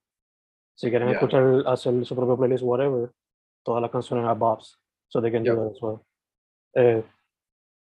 [0.76, 1.18] Si quieren Yeah.
[1.18, 3.12] escuchar, hacer su propio playlist, whatever,
[3.64, 5.54] todas las canciones are bops, so they can Yeah.
[5.54, 6.06] do that as well.
[6.74, 7.04] Eh,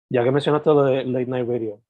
[0.09, 1.81] ya que mencionaste lo de Late Night Radio,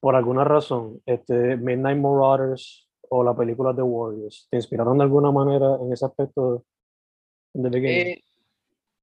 [0.00, 2.83] por alguna razón, este, Midnight Marauders
[3.16, 6.64] o la película The Warriors, ¿te inspiraron de alguna manera en ese aspecto
[7.52, 8.08] beginning?
[8.08, 8.24] Eh,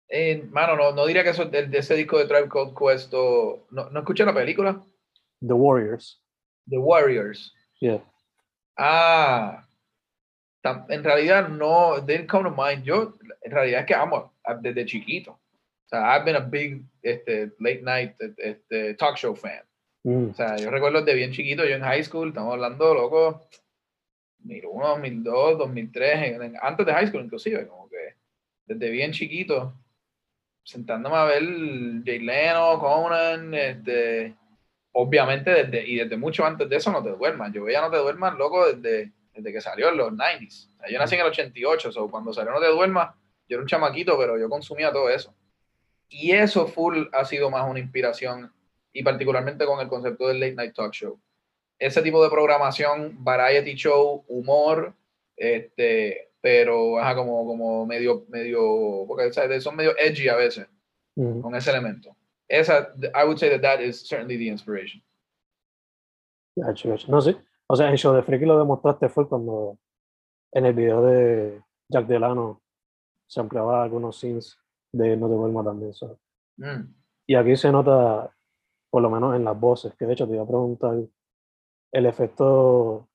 [0.10, 2.74] eh, mano, no, no diría que eso es de, de ese disco de Tribe Called
[2.78, 4.82] Quest o- no, no escuché la película
[5.40, 6.22] The Warriors,
[6.70, 7.54] The Warriors.
[7.80, 8.04] yeah.
[8.78, 9.66] Ah,
[10.62, 12.84] tam- en realidad no, didn't come to mind.
[12.84, 15.32] Yo, en realidad es que amo a- desde chiquito.
[15.32, 19.64] O sea, I've been a big este, late night este, talk show fan.
[20.04, 23.42] Mm, O sea, yo recuerdo desde bien chiquito, yo en high school, estamos hablando, loco,
[24.44, 28.16] 2001, 2002, 2003, en- en- antes de high school inclusive, como que
[28.66, 29.74] desde bien chiquito,
[30.64, 31.44] sentándome a ver
[32.06, 34.36] Jay Leno, Conan, este,
[34.94, 37.98] obviamente desde, y desde mucho antes de eso No Te Duermas, yo veía No Te
[37.98, 40.70] Duermas, loco, desde, desde que salió en los 90s.
[40.76, 43.16] O sea, yo nací en el 88, so cuando salió No Te Duermas,
[43.48, 45.34] yo era un chamaquito, pero yo consumía todo eso.
[46.10, 48.52] Y eso full ha sido más una inspiración
[48.94, 51.20] y particularmente con el concepto del late night talk show.
[51.82, 54.94] Ese tipo de programación, variety show, humor,
[55.36, 59.64] este, pero ajá, como, como medio, medio, porque ¿sabes?
[59.64, 60.68] son medio edgy a veces
[61.16, 61.42] mm.
[61.42, 62.16] con ese elemento.
[62.48, 65.02] Esa, I would say that that is certainly the inspiration.
[66.56, 67.08] Gacho, gacho.
[67.10, 67.36] No, sí.
[67.66, 69.80] O sea, en Show de Freaky lo demostraste fue cuando
[70.52, 72.62] en el video de Jack Delano
[73.28, 74.56] se ampliaba algunos scenes
[74.92, 75.94] de No te vuelva también.
[75.94, 76.20] so.
[76.58, 76.94] Mm.
[77.26, 78.32] Y aquí se nota,
[78.92, 80.96] por lo menos en las voces, que de hecho te iba a preguntar
[81.92, 83.08] el efecto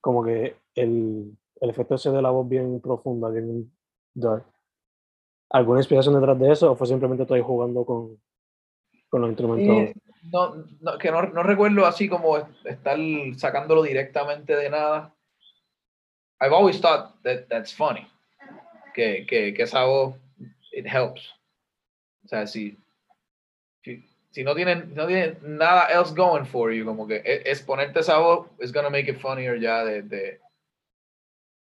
[0.00, 3.72] como que el, el efecto ese de la voz bien profunda, bien
[4.14, 4.44] dark.
[5.50, 8.20] ¿Alguna inspiración detrás de eso o fue simplemente estoy jugando con,
[9.08, 9.76] con los instrumentos?
[9.76, 9.94] Eh,
[10.32, 12.98] no, no, que no, no, recuerdo así como estar
[13.36, 15.14] sacándolo directamente de nada.
[16.40, 18.06] I've always thought that that's funny.
[18.94, 20.16] Que, que, que esa voz,
[20.72, 21.22] it helps.
[22.24, 22.76] O sea, si,
[24.34, 28.00] si, no tienes no tiene nada else going for you, como que es, es ponerte
[28.00, 30.40] esa voz, it's gonna make it funnier ya de, de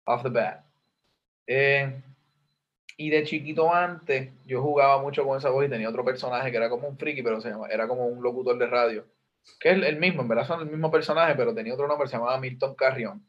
[0.06, 0.64] off the bat.
[1.46, 2.02] Eh,
[2.96, 6.56] y de chiquito antes, yo jugaba mucho con esa voz y tenía otro personaje que
[6.56, 9.04] era como un friki, pero se llama, era como un locutor de radio.
[9.60, 12.16] Que es el, mismo, en verdad son el mismo personaje, pero tenía otro nombre, se
[12.16, 13.22] llamaba Milton Carrión.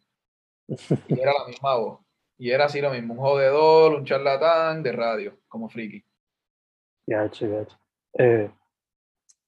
[1.07, 1.99] Y era la misma voz.
[2.37, 6.03] Y era así lo mismo, un jodedor, un charlatán de radio, como friki.
[7.07, 7.65] Ya, yeah,
[8.19, 8.51] eh,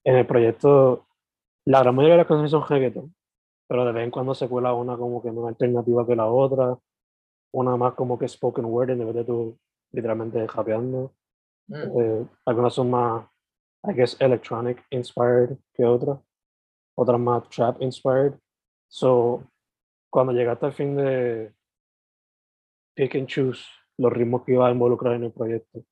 [0.09, 1.05] en el proyecto,
[1.65, 3.13] la gran mayoría de las canciones son reggaeton,
[3.67, 6.75] pero de vez en cuando se cuela una como que más alternativa que la otra,
[7.53, 9.59] una más como que spoken word en vez de tú
[9.91, 11.13] literalmente japeando.
[11.67, 12.01] Mm.
[12.01, 13.23] Eh, algunas son más,
[13.83, 16.19] I guess, electronic inspired que otras,
[16.95, 18.33] otras más trap inspired.
[18.87, 19.43] So,
[20.09, 21.53] cuando llegaste al fin de
[22.95, 23.63] pick and choose
[23.99, 25.83] los ritmos que iba a involucrar en el proyecto,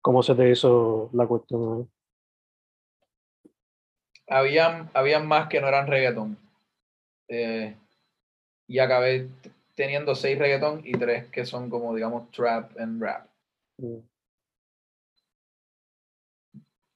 [0.00, 1.90] ¿cómo se te hizo la cuestión?
[4.30, 6.38] Habían, habían más que no eran reggaeton.
[7.28, 7.74] Eh,
[8.68, 9.28] y acabé
[9.74, 13.26] teniendo seis reggaeton y tres que son como, digamos, trap and rap.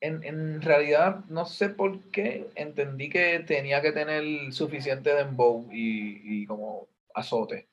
[0.01, 6.42] En, en, realidad, no sé por qué, entendí que tenía que tener suficiente dembow y,
[6.42, 7.66] y como azote.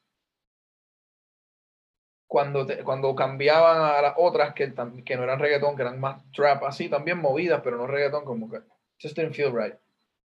[2.25, 4.73] Cuando, cuando cambiaban a las otras que,
[5.05, 8.49] que no eran reggaeton, que eran más trap, así, también movidas, pero no reggaeton, como
[8.49, 8.61] que
[9.01, 9.75] just didn't feel right.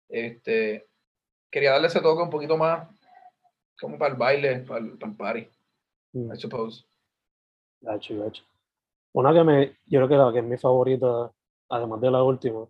[0.09, 0.87] Este,
[1.51, 2.87] quería darle ese toque un poquito más
[3.79, 5.47] como para el baile, para el, para el party,
[6.13, 6.33] mm.
[6.33, 6.85] I suppose.
[9.13, 11.31] Una que me, yo creo que la que es mi favorita,
[11.69, 12.65] además de la última,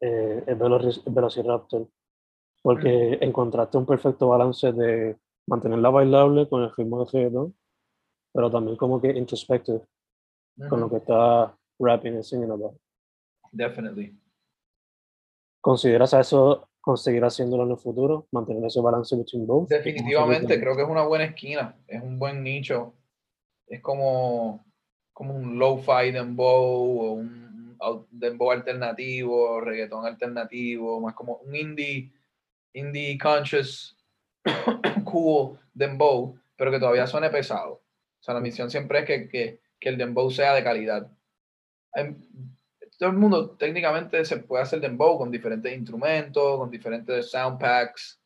[0.00, 1.88] eh, es Velociraptor,
[2.62, 3.24] porque mm.
[3.24, 5.16] encontraste un perfecto balance de
[5.46, 7.54] mantenerla bailable con el ritmo de reggaeton,
[8.32, 9.80] pero también como que introspective
[10.68, 12.76] con lo que está rapping y singing about.
[13.52, 14.14] Definitely.
[15.60, 19.68] ¿Consideras a eso conseguir haciéndolo en el futuro, mantener ese balance between both.
[19.68, 22.94] Definitivamente, creo que es una buena esquina, es un buen nicho.
[23.66, 24.64] Es como,
[25.12, 27.76] como un low-fi dembow o un
[28.10, 32.10] dembow alternativo, reggaetón alternativo, más como un indie,
[32.72, 33.94] indie conscious,
[35.04, 37.72] cool dembow, pero que todavía suene pesado.
[37.74, 41.10] O sea, la misión siempre es que, que, que el dembow sea de calidad
[42.98, 48.20] todo el mundo técnicamente se puede hacer dembow con diferentes instrumentos, con diferentes sound packs,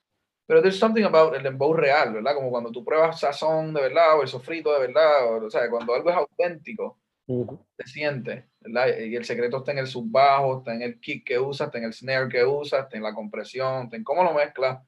[0.46, 2.34] pero there's something about el dembow real, ¿verdad?
[2.34, 5.94] Como cuando tú pruebas sazón de verdad o el sofrito de verdad, o, sea, cuando
[5.94, 8.98] algo es auténtico, te sientes, ¿verdad?
[8.98, 11.84] Y el secreto está en el subbajo, está en el kick que usas, está en
[11.84, 14.82] el snare que usas, está en la compresión, está en cómo lo mezclas,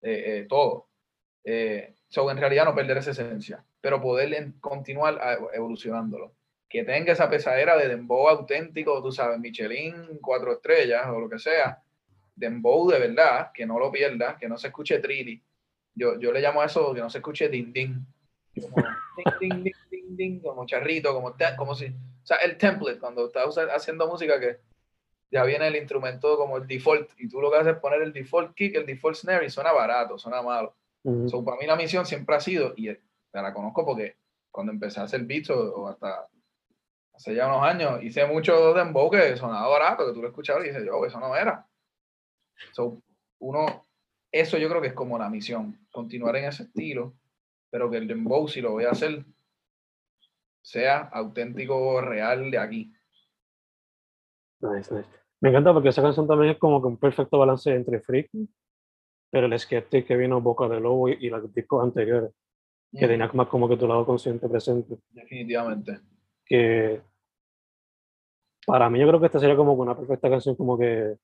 [0.00, 0.88] eh, eh, todo.
[1.44, 5.20] Eh, so, en realidad no perder esa esencia, pero poder continuar
[5.52, 6.34] evolucionándolo
[6.74, 11.38] que tenga esa pesadera de dembow auténtico, tú sabes, Michelin, cuatro estrellas o lo que
[11.38, 11.80] sea,
[12.34, 15.40] dembow de verdad, que no lo pierdas, que no se escuche trilly.
[15.94, 18.04] Yo, yo le llamo a eso que no se escuche ding ding.
[18.60, 18.74] Como
[19.40, 23.56] ding, ding, ding, ding, como charrito, como, como si, o sea, el template, cuando estás
[23.72, 24.58] haciendo música que
[25.30, 28.12] ya viene el instrumento como el default y tú lo que haces es poner el
[28.12, 30.74] default kick, el default snare y suena barato, suena malo.
[31.04, 32.88] para mí la misión siempre ha sido, y
[33.32, 34.16] la conozco porque
[34.50, 36.28] cuando empecé a hacer beats o hasta
[37.14, 40.68] hace ya unos años, hice mucho dembow que sonaba barato, que tú lo escuchabas y
[40.68, 41.66] dices, yo, eso no era.
[42.72, 43.02] So,
[43.38, 43.66] uno,
[44.32, 47.14] eso yo creo que es como la misión, continuar en ese estilo,
[47.70, 49.24] pero que el dembow, si lo voy a hacer,
[50.60, 52.92] sea auténtico, real de aquí.
[55.40, 58.48] Me encanta porque esa canción también es como que un perfecto balance entre Freaky,
[59.30, 62.32] pero el Skeptic que vino Boca de Lobo y, los discos anteriores,
[62.92, 64.96] que tenía más como que tu lado consciente presente.
[65.10, 66.00] Definitivamente
[66.44, 67.00] que
[68.66, 71.16] para mí yo creo que esta sería como una perfecta canción, como que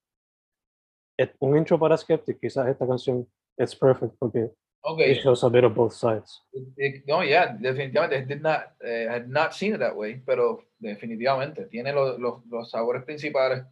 [1.40, 4.50] un intro para Skeptic, quizás esta canción es perfect porque
[4.82, 5.12] okay.
[5.12, 6.42] it shows a bit of both sides.
[7.06, 11.66] no, yeah, definitivamente, I did not, uh, had not seen it that way, pero definitivamente
[11.66, 13.64] tiene los, los, los, sabores principales,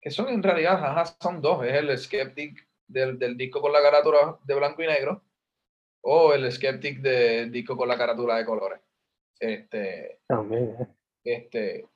[0.00, 3.82] que son en realidad, ajá, son dos, es el Skeptic del, del disco con la
[3.82, 5.22] carátula de blanco y negro,
[6.04, 8.80] o el Skeptic del disco con la carátula de colores.
[9.38, 10.76] Este, También.
[10.78, 10.86] ¿eh?
[11.24, 11.86] Este,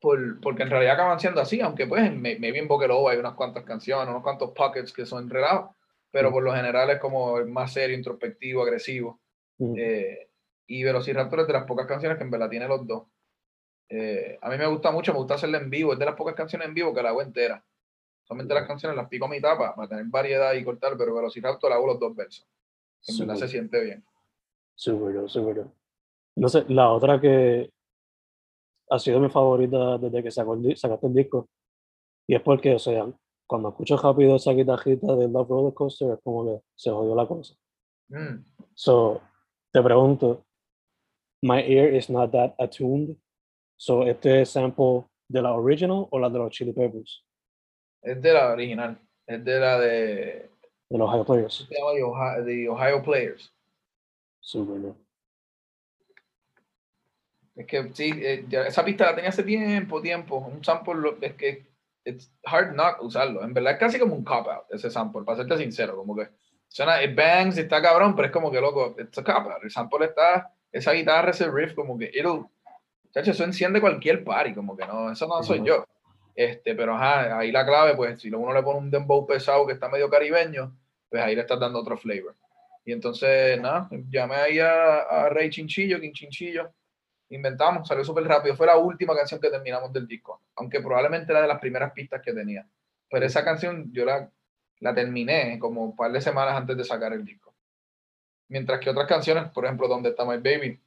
[0.00, 3.18] por, porque en realidad acaban siendo así, aunque pues me, me bien porque luego hay
[3.18, 5.70] unas cuantas canciones, unos cuantos pockets que son enredados,
[6.10, 6.32] pero Mm.
[6.32, 9.20] por lo general es como más serio, introspectivo, agresivo.
[9.58, 9.74] Mm.
[9.76, 10.30] Eh,
[10.66, 13.04] y Velociraptor es de las pocas canciones que en verdad tiene los dos.
[13.88, 16.34] Eh, a mí me gusta mucho, me gusta hacerla en vivo, es de las pocas
[16.34, 17.64] canciones en vivo que la hago entera.
[18.22, 21.68] Solamente las canciones las pico a mitad para, para tener variedad y cortar, pero Velociraptor
[21.70, 22.46] la hago los dos versos.
[23.08, 24.04] En verdad se siente bien.
[24.76, 25.66] súper, súper.
[26.48, 27.70] Sé, la otra que
[28.90, 31.48] ha sido mi favorita desde que sacó el sacaste el disco,
[32.26, 33.06] y es porque, o sea,
[33.46, 37.26] cuando escucho rápido esa guitarrita de Love Roller Coaster, es como que se jodió la
[37.26, 37.54] cosa.
[38.08, 38.44] Mm.
[38.74, 39.20] So,
[39.72, 40.44] te pregunto,
[41.42, 43.16] my ear is not that attuned.
[43.76, 47.24] So, ¿este es sample de la original o la de los Chili Peppers?
[48.02, 50.50] Es de la original, es de la de,
[50.88, 51.66] De los High Players.
[51.68, 53.52] The Ohio, Ohio Players.
[54.40, 54.96] Súper, ¿no?
[57.60, 60.38] Es que sí, eh, ya esa pista la tenía hace tiempo, tiempo.
[60.38, 61.66] Un sample lo- es que
[62.06, 63.42] it's hard not usarlo.
[63.44, 66.28] En verdad es casi como un cop out ese sample, para serte sincero, como que
[66.68, 69.62] suena it bangs está cabrón, pero es como que loco, it's a cop out.
[69.62, 72.46] El sample está, esa guitarra, ese riff, como que it'll,
[73.12, 75.84] chacho, eso enciende cualquier party, como que no, eso no soy yo.
[76.34, 79.74] Este, pero ajá, ahí la clave, pues si uno le pone un dembow pesado que
[79.74, 80.74] está medio caribeño,
[81.10, 82.34] pues ahí le estás dando otro flavor.
[82.86, 86.72] Y entonces, nada, llamé ahí a, a Rey Chinchillo, King Chinchillo,
[87.30, 88.56] inventamos, salió súper rápido.
[88.56, 92.22] Fue la última canción que terminamos del disco, aunque probablemente era de las primeras pistas
[92.22, 92.66] que tenía.
[93.08, 94.30] Pero esa canción yo la,
[94.80, 97.54] la terminé como un par de semanas antes de sacar el disco.
[98.48, 100.80] Mientras que otras canciones, por ejemplo, Donde está My Baby,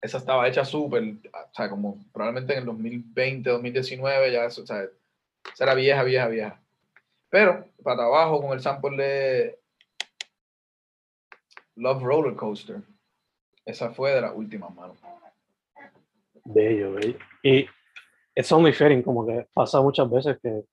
[0.00, 4.66] esa estaba hecha súper, o sea, como probablemente en el 2020, 2019, ya eso, o
[4.66, 4.82] sea,
[5.52, 6.60] esa era vieja, vieja, vieja.
[7.30, 9.58] Pero, para abajo, con el sample de
[11.76, 12.82] Love Roller Coaster,
[13.64, 14.94] esa fue de las últimas, mano.
[16.44, 17.16] Bello, bello.
[17.42, 17.66] Y
[18.34, 20.64] it's only fitting, como que pasa muchas veces que,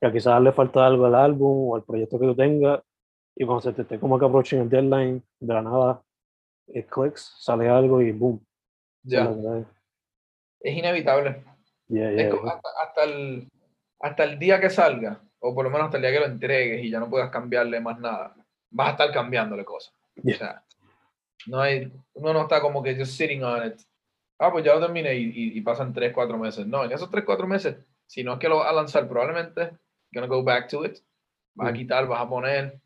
[0.00, 2.80] que quizás le falta algo al álbum o al proyecto que tú tengas,
[3.36, 6.02] y cuando se te esté como que approaching el deadline, de la nada,
[6.68, 8.44] it clicks, sale algo y boom.
[9.02, 9.64] Ya, la-
[10.60, 11.44] es inevitable.
[11.88, 12.50] Yeah, Es yeah, yeah.
[12.52, 13.50] hasta, hasta el,
[14.00, 16.82] hasta el día que salga, o por lo menos hasta el día que lo entregues
[16.84, 18.34] y ya no puedas cambiarle más nada,
[18.70, 19.94] vas a estar cambiándole cosas.
[20.22, 20.34] Yeah.
[20.34, 20.64] O sea,
[21.48, 23.74] no hay, uno no está como que just sitting on it.
[24.38, 26.66] Ah, pues ya lo terminé y, y- y pasan 3, 4 meses.
[26.66, 29.70] No, en esos 3, 4 meses, si no es que lo vas a lanzar, probablemente
[30.12, 30.98] gonna go back to it.
[31.54, 31.74] Vas a Mm.
[31.76, 32.80] quitar, vas a poner.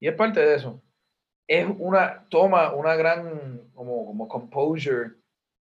[0.00, 0.82] Y es parte de eso.
[1.46, 5.10] Es una, toma una gran como, como composure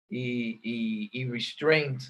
[0.09, 2.01] y, y, y restraint.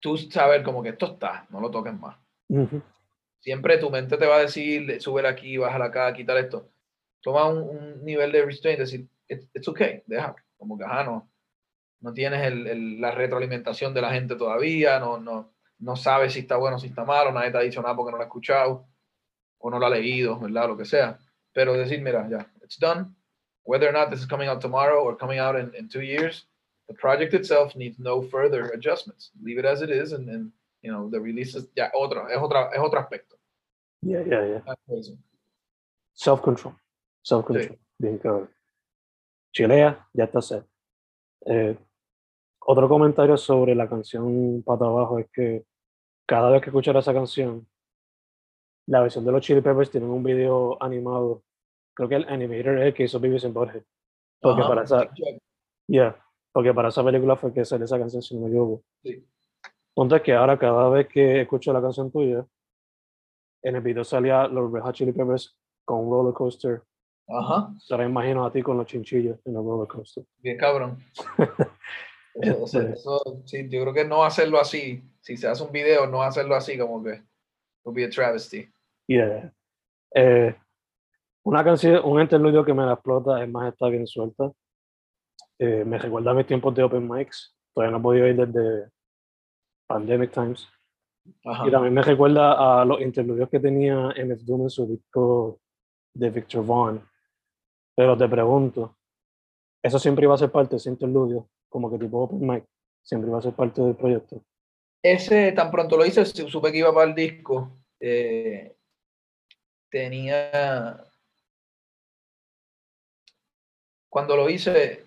[0.00, 2.82] Tú saber como que esto está, no lo toques más Ujú.
[3.40, 6.70] siempre tu mente te va a decir, sube aquí, bájala acá, quitar esto.
[7.22, 11.30] Toma un, un nivel de restraint, decir, it's, it's okay, deja, como que, ajá, no,
[12.04, 16.40] no tienes el, el- la retroalimentación de la gente todavía, no, no, no sabes si
[16.40, 18.86] está bueno, si está malo, nadie te ha dicho nada porque no lo ha escuchado,
[19.58, 20.68] o no lo ha leído, ¿verdad?
[20.68, 21.18] Lo que sea.
[21.52, 23.06] Pero decir, mira, ya, it's done.
[23.64, 26.46] Whether or not this is coming out tomorrow or coming out in, in two years,
[26.88, 29.30] the project itself needs no further adjustments.
[29.42, 32.36] Leave it as it is and, and you know, the release is ya otro, es
[32.36, 33.36] otra, es otro aspecto.
[34.02, 34.60] Yeah, yeah, yeah.
[34.66, 35.16] Ah, eso.
[36.12, 36.74] Self-control.
[37.22, 37.78] Self-control.
[37.98, 38.50] Bien cabrón.
[39.52, 40.64] Chilea, ya está set.
[41.46, 41.76] Eh,
[42.66, 45.64] otro comentario sobre la canción Pata Abajo es que
[46.26, 47.66] cada vez que escuchara esa canción,
[48.86, 51.42] la versión de los Chili Peppers tiene un video animado.
[51.94, 53.82] Creo que el animator es el que hizo and Butthead.
[54.40, 54.68] Porque Ajá.
[54.68, 55.10] para esa,
[55.86, 56.16] yeah,
[56.52, 58.82] porque para esa película fue que salió esa canción, si no me equivoco.
[59.02, 59.26] Sí.
[59.96, 62.44] Entonces que ahora cada vez que escucho la canción tuya,
[63.62, 66.82] en el video salía los Red Hot Chili Peppers con un roller coaster.
[67.26, 70.24] Ajá, Ahora imagino a ti con los chinchillos en el roller coaster.
[70.38, 70.98] bien cabrón.
[72.34, 76.06] Eso, Este- eso, sí, yo creo que no hacerlo así, si se hace un video,
[76.06, 77.22] no hacerlo así como que
[77.84, 78.68] would be a travesty.
[79.06, 79.52] Yeah.
[80.14, 80.54] Eh,
[81.44, 84.50] una canción, un interludio que me la explota, es más, está bien suelta.
[85.58, 87.54] Eh, me recuerda a mis tiempos de open mics.
[87.74, 88.90] Todavía no he podido ir desde
[89.86, 90.68] Pandemic Times.
[91.44, 91.68] Ajá.
[91.68, 95.60] Y también me recuerda a los interludios que tenía MF Doom en su disco
[96.14, 97.02] de Victor Vaughn.
[97.96, 98.96] Pero te pregunto,
[99.82, 101.48] ¿eso siempre iba a ser parte de ese interludio?
[101.74, 102.64] Como que tipo open mic,
[103.02, 104.40] siempre iba a ser parte del proyecto.
[105.02, 107.68] Ese, tan pronto lo hice, su- supe que iba para el disco.
[107.98, 108.76] eh,
[109.90, 111.04] tenía.
[114.08, 115.04] Cuando lo hice,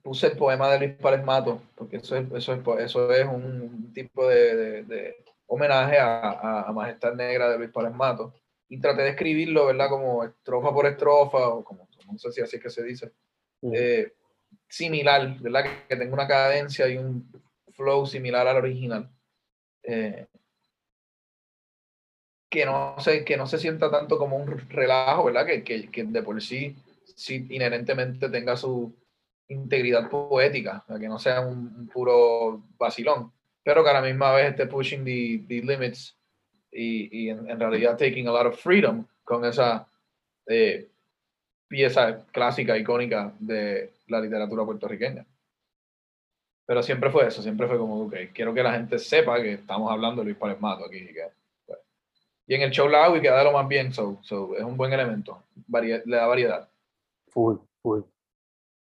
[0.00, 3.92] puse el poema de Luis Párez Mato, porque eso es, eso es, eso es un
[3.92, 8.32] tipo de, de- de homenaje a, a- a Majestad Negra de Luis Párez Mato.
[8.68, 9.88] Y traté de escribirlo, ¿verdad?
[9.88, 13.10] Como estrofa por estrofa, o como, no sé si así es que se dice.
[13.62, 13.74] Ujú.
[13.74, 14.12] eh,
[14.70, 15.64] similar, ¿verdad?
[15.64, 17.30] Que, que tenga una cadencia y un
[17.72, 19.10] flow similar al original.
[19.82, 20.26] Eh,
[22.48, 25.46] que no se, que no se sienta tanto como un relajo, ¿verdad?
[25.46, 26.76] Que, que, que de por sí,
[27.14, 28.94] sí inherentemente tenga su
[29.48, 34.66] integridad poética, que no sea un, puro vacilón, pero que a la misma vez esté
[34.66, 36.16] pushing the, the limits
[36.70, 39.88] y, y en, realidad taking a lot of freedom con esa
[40.46, 40.88] eh,
[41.70, 45.24] pieza clásica, icónica de la literatura puertorriqueña.
[46.66, 49.90] Pero siempre fue eso, siempre fue como, ok, quiero que la gente sepa que estamos
[49.90, 50.98] hablando de Luis Palesmato aquí.
[50.98, 51.14] Y,
[51.64, 51.78] pues.
[52.48, 54.76] y en el show la hago y queda lo más bien, so, so, es un
[54.76, 56.68] buen elemento, le da variedad.
[57.28, 58.02] Full, full.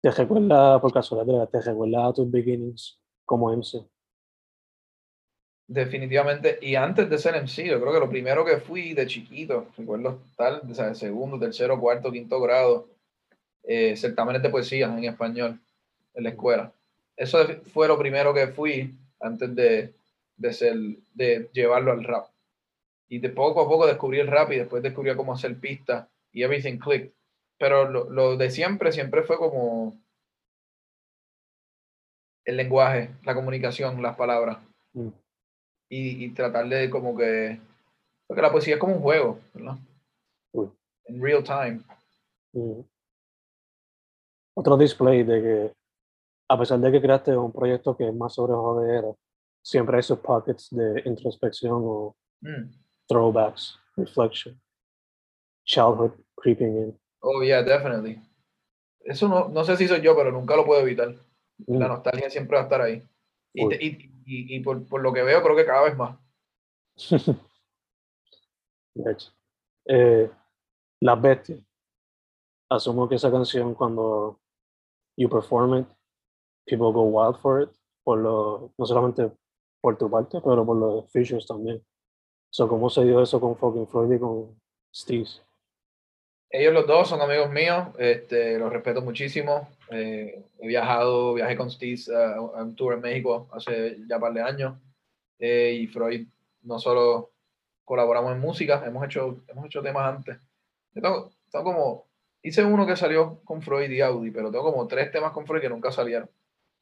[0.01, 3.85] ¿Te recuerda, por casualidad, te recuerda a tus beginnings como MC?
[5.67, 9.67] Definitivamente, y antes de ser MC, yo creo que lo primero que fui de chiquito,
[9.77, 12.89] recuerdo tal, o segundo, tercero, cuarto, quinto grado,
[13.63, 15.59] eh, certámenes de poesía en español
[16.15, 16.73] en la escuela.
[17.15, 19.93] Eso fue lo primero que fui antes de,
[20.35, 20.75] de, ser,
[21.13, 22.27] de llevarlo al rap.
[23.07, 26.43] Y de poco a poco descubrí el rap y después descubrí cómo hacer pistas y
[26.43, 27.13] everything clicked.
[27.57, 29.97] Pero lo, lo de siempre, siempre fue como
[32.43, 34.57] el lenguaje, la comunicación, las palabras.
[34.93, 35.22] Mm
[35.95, 37.59] y, tratar de como que,
[38.27, 39.77] porque la poesía es como un juego, ¿verdad?
[41.05, 41.81] En real time.
[44.55, 45.73] Otro display de que,
[46.49, 49.05] a pesar de que creaste un proyecto que es más sobre joder,
[49.61, 52.71] siempre hay sus pockets de introspección o mm.
[53.07, 54.59] throwbacks, reflection,
[55.65, 56.99] childhood creeping in.
[57.21, 58.19] Oh, yeah, definitely.
[59.01, 61.13] Eso no, no sé si soy yo, pero nunca lo puedo evitar.
[61.67, 61.89] La mm.
[61.89, 63.03] nostalgia siempre va a estar ahí.
[63.53, 66.17] Y, y, por, por, lo que veo, creo que cada vez más.
[68.95, 69.31] de hecho.
[69.85, 70.31] Eh,
[71.01, 71.59] Las Bestias.
[72.69, 74.39] Asumo que esa canción, cuando
[75.17, 75.87] you perform it,
[76.65, 77.69] people go wild for it,
[78.03, 79.31] por lo, no solamente
[79.81, 81.85] por tu parte, pero por los features también.
[82.49, 84.61] So, ¿Cómo se dio eso con Fucking Freud y con
[84.93, 85.27] Steve?
[86.55, 89.69] Ellos los dos son amigos míos, este, los respeto muchísimo.
[89.89, 94.33] Eh, he viajado, viajé con Steve a, un tour en México hace ya un par
[94.33, 94.77] de años.
[95.39, 96.27] Eh, y Freud,
[96.61, 97.31] no solo
[97.83, 100.37] colaboramos en música, hemos hecho, hemos hecho temas antes.
[100.93, 102.05] tengo, como,
[102.43, 105.59] hice uno que salió con Freud y Audi, pero tengo como tres temas con Freud
[105.59, 106.29] que nunca salieron.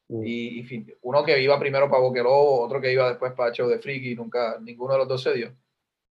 [0.10, 0.22] Mm.
[0.26, 4.16] Y, uno que iba primero para Boquerobo, otro que iba después para Show de Freaky,
[4.16, 5.56] nunca, ninguno de los dos se dio.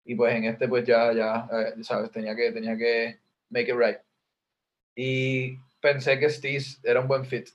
[0.04, 3.25] Y pues en este pues ya, ya, eh, sabes, tenía que, tenía que
[3.56, 3.98] Make It Right.
[4.96, 7.48] Y pensé que Steve era un buen fit.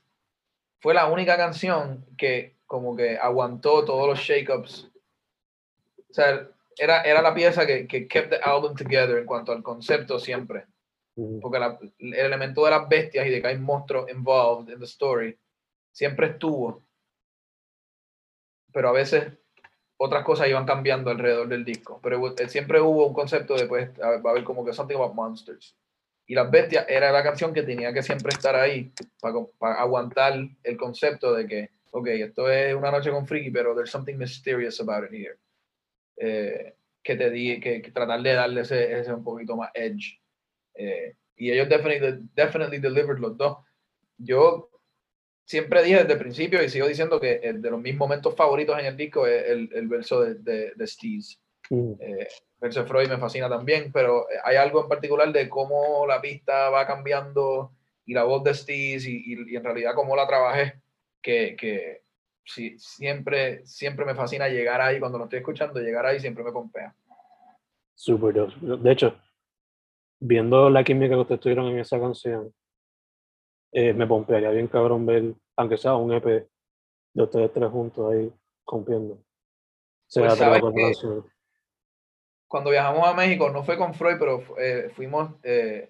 [0.81, 4.91] Fue la única canción que como que aguantó todos los shakeups.
[5.99, 9.63] O sea, era, era la pieza que, que kept the album together en cuanto al
[9.63, 10.67] concepto siempre.
[11.43, 11.59] Porque
[11.99, 15.39] el elemento de las bestias y de que hay monstruos involved in the story
[15.93, 16.83] siempre estuvo.
[18.73, 19.33] Pero a veces
[19.99, 22.01] otras cosas iban cambiando alrededor del disco.
[22.03, 25.77] Pero siempre hubo un concepto de, pues, va a haber como que something about monsters.
[26.31, 30.77] Y Las Bestias era la canción que tenía que siempre estar ahí para, aguantar el
[30.77, 35.03] concepto de que, ok, esto es una noche con Freaky, pero there's something mysterious about
[35.03, 35.37] it here.
[36.17, 40.21] Eh, que te di, que, tratar de darle ese, ese, un poquito más edge.
[40.75, 43.59] Eh, y ellos definitely, definitely delivered los dos.
[44.17, 44.71] Yo
[45.45, 48.79] siempre dije desde el principio y sigo diciendo que el de los mis momentos favoritos
[48.79, 51.41] en el disco es el, el verso de, de, de Steez.
[51.71, 51.95] Mm.
[51.99, 52.29] Eh,
[52.61, 56.87] verso Freud me fascina también, pero hay algo en particular de cómo la pista va
[56.87, 57.73] cambiando
[58.05, 60.81] y la voz de Steve y, y, en realidad cómo la trabajé,
[61.23, 62.03] que, que
[62.45, 66.53] sí, siempre, siempre me fascina llegar ahí, cuando lo estoy escuchando, llegar ahí siempre me
[66.53, 66.95] compea.
[67.95, 69.15] Súper, de hecho,
[70.19, 72.53] viendo la química que ustedes tuvieron en esa canción,
[73.73, 76.25] eh, me pompearía bien cabrón ver, aunque sea un EP
[77.13, 78.33] de ustedes tres juntos ahí
[78.67, 79.23] rompiendo.
[80.13, 80.39] Pues
[82.51, 85.89] cuando viajamos a México, no fue con Freud, pero eh, fuimos eh,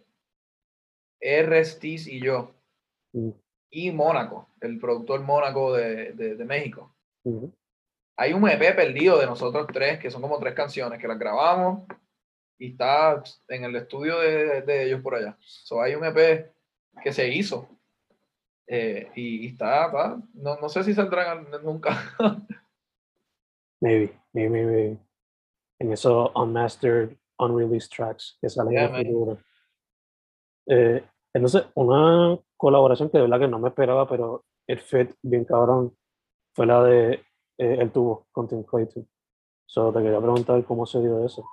[1.19, 2.53] y yo.
[3.15, 3.31] Mm.
[3.71, 6.95] Y Mónaco, el productor Mónaco de, de, México.
[8.15, 11.85] Hay un EP perdido de nosotros tres, que son como tres canciones, que las grabamos
[12.59, 15.39] y está en el estudio de, de ellos por allá.
[15.41, 16.53] So, hay un EP
[17.03, 17.69] que se hizo.
[18.67, 19.91] Eh, y, está,
[20.35, 22.15] no, no, sé si saldrán nunca.
[23.81, 25.10] maybe, maybe, maybe
[25.81, 29.39] en esos unmastered, unreleased tracks que salen en el futuro.
[30.66, 31.03] Eh,
[31.33, 35.97] entonces, una colaboración que de verdad que no me esperaba, pero el fit bien cabrón,
[36.55, 37.12] fue la de
[37.59, 39.09] eh, El Tubo con Tim Clayton.
[39.66, 41.45] Solo te quería preguntar cómo se dio eso.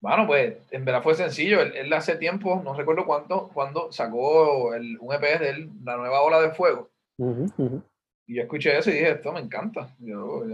[0.00, 1.60] Bueno, pues en verdad fue sencillo.
[1.60, 6.22] Él, hace tiempo, no recuerdo cuánto, cuando sacó el, un EP de él, La Nueva
[6.22, 6.90] Ola de Fuego.
[8.26, 9.94] Y yo escuché eso y dije, esto me encanta.
[9.98, 10.44] Yo,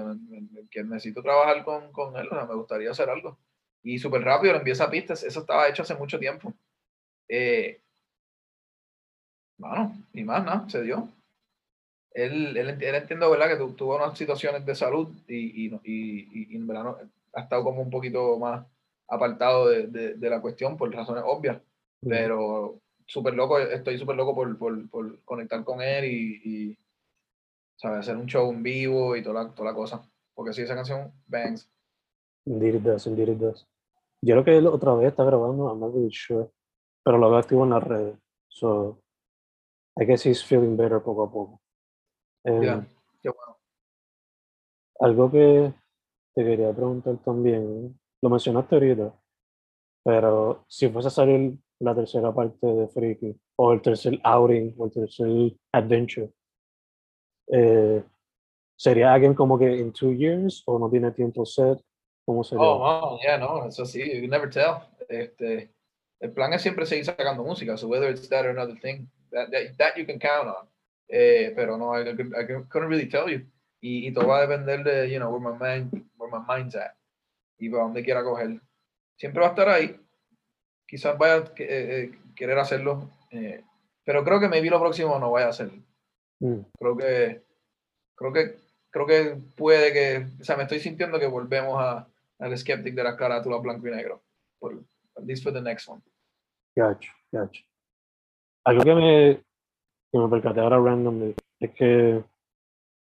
[0.85, 3.39] necesito trabajar con, con él, me gustaría hacer algo.
[3.83, 5.15] y súper rápido le envió esa pista.
[5.15, 6.53] Eso estaba hecho hace mucho tiempo.
[7.29, 7.81] Eh,
[9.59, 11.09] bueno, ni más nada, se dio.
[12.13, 13.49] Él, él, él entiendo, ¿verdad?
[13.49, 16.99] Que tuvo unas situaciones de salud y, y, y, y en verano
[17.35, 18.67] ha estado como un poquito más
[19.09, 21.61] apartado de, de, de la cuestión por razones obvias,
[22.01, 26.79] pero súper loco, estoy súper loco por, por, por, conectar con él y, y
[27.81, 28.01] ¿sabes?
[28.01, 30.03] hacer un show en vivo y toda la, toda la cosa.
[30.35, 31.71] Porque si esa canción, bangs.
[32.47, 33.67] Indeed it does, indeed it does.
[34.23, 36.51] Yo creo que él otra vez está grabando, I'm not really sure,
[37.03, 38.19] pero lo veo activo en las redes.
[38.49, 39.03] So,
[39.99, 41.61] I guess he's feeling better poco a poco.
[42.45, 42.63] Um,
[43.23, 43.59] Yeah, bueno.
[45.01, 45.73] Algo que
[46.35, 49.15] te quería preguntar también, lo mencionaste ahorita,
[50.05, 54.85] pero si fuese a salir la tercera parte de Freaky, o el tercer outing, o
[54.87, 56.31] el tercer adventure,
[57.53, 58.03] eh,
[58.77, 61.79] ¿sería alguien como que in two years, o no tiene tiempo set?
[62.25, 62.65] ¿Cómo sería?
[62.65, 64.89] Oh, wow, yeah, no, eso sí, you never tell.
[65.09, 65.71] Este,
[66.21, 69.51] el plan es siempre seguir sacando música, so whether it's that or another thing, that,
[69.51, 70.69] that, that you can count on.
[71.09, 73.45] Eh, pero no, I, I, couldn't really tell you.
[73.81, 76.77] Y, y todo va a depender de, you know, where my, mind, where my mind's
[76.77, 76.95] at.
[77.59, 78.61] Y para donde quiera coger.
[79.17, 79.99] Siempre va a estar ahí.
[80.87, 83.11] Quizás vaya a eh, eh, querer hacerlo.
[83.31, 83.65] Eh,
[84.05, 85.83] pero creo que maybe lo próximo no vaya a hacerlo.
[86.41, 87.43] Mm, Creo que,
[88.15, 88.57] creo que,
[88.91, 93.05] creo que puede que, o sea, me estoy sintiendo que volvemos a, al skeptic de
[93.05, 94.23] las carátulas blanco y negro.
[94.59, 94.83] Por,
[95.17, 96.03] at least for the next one.
[96.75, 97.63] Gacho, gacho.
[98.65, 99.45] Algo que me,
[100.11, 102.25] que me percaté ahora randomly es que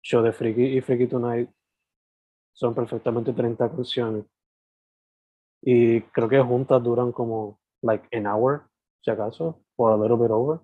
[0.03, 1.49] Show de Freaky y Freaky Tonight
[2.53, 4.25] son perfectamente 30 canciones.
[5.63, 8.63] Y creo que juntas duran como like an hour,
[9.01, 10.59] si acaso, or a little bit over.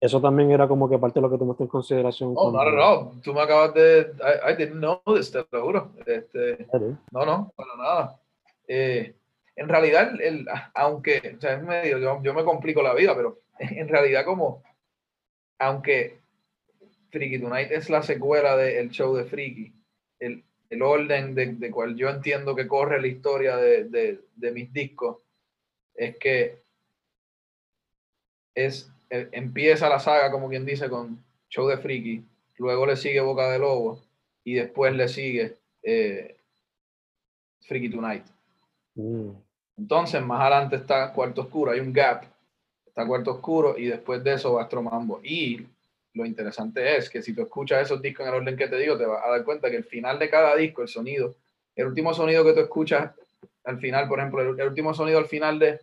[0.00, 2.34] Eso también era como que parte de lo que tomaste en consideración.
[2.36, 3.20] Oh, no, no, no.
[3.22, 4.12] Tú me acabas de.
[4.20, 5.92] I, I didn't know this, te lo juro.
[6.04, 6.98] Este, no.
[7.12, 8.20] no, no, para nada.
[8.68, 9.14] Eh,
[9.56, 13.40] en realidad, el, aunque, o sea, es medio, yo, yo, me complico la vida, pero
[13.58, 14.62] en realidad, como,
[15.58, 16.20] aunque
[17.10, 19.72] Freaky Tonight es la secuela del show de Freaky,
[20.18, 24.52] el, el orden de, de, cual yo entiendo que corre la historia de, de, de
[24.52, 25.18] mis discos
[25.94, 26.62] es que
[28.54, 32.24] es empieza la saga, como quien dice, con Show de Freaky,
[32.58, 34.02] luego le sigue Boca de Lobo
[34.44, 36.36] y después le sigue eh,
[37.62, 38.24] Freaky Tonight.
[38.94, 39.30] Mm.
[39.78, 42.24] Entonces, más adelante está Cuarto Oscuro, hay un gap,
[42.86, 45.20] está Cuarto Oscuro y después de eso va Astro Mambo.
[45.22, 45.66] Y
[46.14, 48.96] lo interesante es que si tú escuchas esos discos en el orden que te digo,
[48.96, 51.34] te vas a dar cuenta que el final de cada disco, el sonido,
[51.74, 53.12] el último sonido que tú escuchas
[53.64, 55.80] al final, por ejemplo, el, el último sonido al final de,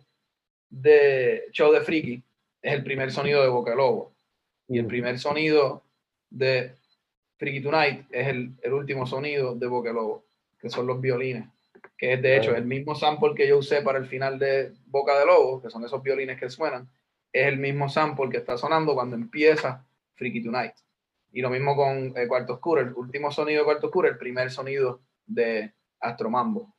[0.70, 2.22] de Show de Freaky,
[2.64, 4.14] es el primer sonido de Boca Lobo.
[4.66, 5.82] Y el primer sonido
[6.30, 6.74] de
[7.36, 10.24] Freaky Tonight es el, el último sonido de Boca Lobo,
[10.58, 11.46] que son los violines.
[11.98, 15.18] Que es de hecho el mismo sample que yo usé para el final de Boca
[15.18, 16.88] de Lobo, que son esos violines que suenan,
[17.30, 19.84] es el mismo sample que está sonando cuando empieza
[20.14, 20.74] Freaky Tonight.
[21.32, 24.50] Y lo mismo con eh, Cuarto Oscuro, el último sonido de Cuarto Oscuro, el primer
[24.50, 26.74] sonido de Astro Mambo.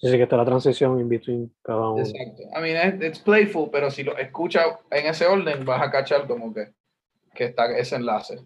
[0.00, 0.08] Gotcha.
[0.08, 2.00] Sí, sí, que está la transición in between cada uno.
[2.02, 2.42] Exacto.
[2.56, 6.54] I mean, it's, playful, pero si lo escuchas en ese orden, vas a cachar como
[6.54, 6.72] que,
[7.34, 8.38] que está ese enlace.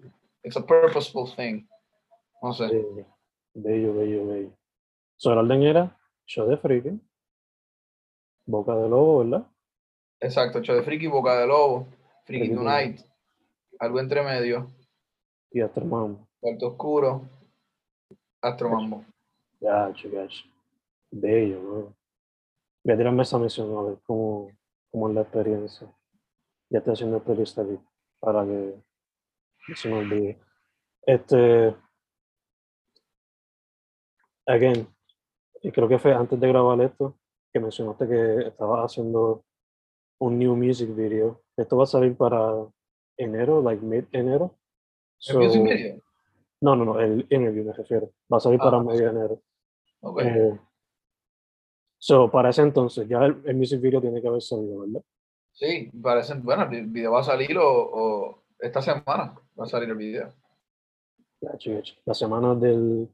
[0.42, 1.64] It's a purposeful thing.
[2.42, 2.66] No sé.
[3.54, 4.50] Bello, bello, bello.
[5.16, 5.96] So, el orden era
[6.26, 7.00] Show de Freaky,
[8.46, 9.46] Boca de Lobo, ¿verdad?
[10.18, 11.86] Exacto, Show de Freaky, Boca de Lobo,
[12.24, 13.00] Freaky Tonight,
[13.78, 14.66] algo entre medio.
[15.52, 16.26] Y Astro Mambo.
[16.40, 17.22] Cuarto Oscuro,
[18.42, 19.04] Astro Mambo.
[19.60, 20.10] Gacho,
[21.14, 21.26] gacho.
[21.26, 21.96] Bello, bro.
[22.84, 24.50] Voy a tirarme esa misión a ver cómo,
[24.90, 25.88] cómo es la experiencia.
[26.70, 27.78] Ya estoy haciendo el aquí
[28.20, 28.74] para que
[29.68, 30.38] no se me olvide.
[31.06, 31.74] Este.
[34.46, 34.86] Again,
[35.62, 37.18] y creo que fue antes de grabar esto
[37.52, 39.44] que mencionaste que estabas haciendo
[40.18, 41.42] un new music video.
[41.56, 42.66] Esto va a salir para
[43.16, 44.58] enero, like mid enero.
[45.28, 46.02] ¿El music video?
[46.60, 48.10] No, no, no, el interview me refiero.
[48.32, 49.40] Va a salir Ah, para medio enero.
[50.00, 50.26] Okay.
[50.26, 50.60] Eh,
[52.04, 55.02] so, para ese entonces, ya el, el music video tiene que haber salido, ¿verdad?
[55.52, 59.88] Sí, parece, bueno, el video va a salir o, o esta semana va a salir
[59.88, 60.28] el video.
[62.04, 63.08] La semana del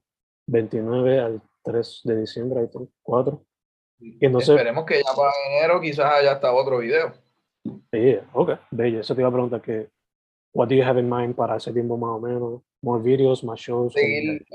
[0.47, 3.45] 29 al 3 de diciembre, hay tres, cuatro.
[4.01, 7.13] Y entonces, Esperemos que ya para enero quizás haya hasta otro video.
[7.93, 9.01] yeah, ok, bello.
[9.01, 9.89] Eso te iba a preguntar que,
[10.53, 12.63] what do you have in mind para ese tiempo más o menos?
[12.83, 13.93] More videos, más shows.
[13.93, 14.47] Seguir,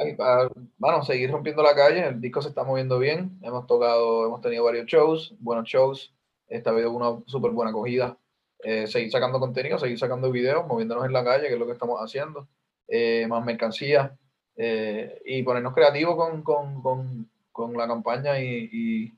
[0.77, 4.63] bueno, seguir rompiendo la calle, el disco se está moviendo bien, hemos tocado, hemos tenido
[4.63, 6.11] varios shows, buenos shows,
[6.47, 8.17] esta habido una súper buena acogida,
[8.63, 11.73] Eh, seguir sacando contenido, seguir sacando videos, moviéndonos en la calle, que es lo que
[11.73, 12.47] estamos haciendo,
[12.87, 14.17] Eh, más mercancía,
[14.55, 19.13] eh, y ponernos creativos con, con, con, con la campaña y, y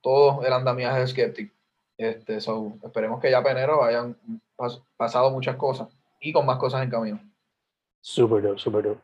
[0.00, 1.52] todo el andamiaje de Skeptic.
[1.98, 4.16] Este, so, esperemos que ya para enero hayan
[4.56, 5.88] pas- pasado muchas cosas
[6.20, 7.20] y con más cosas en camino.
[8.04, 9.00] Super dope, super dope.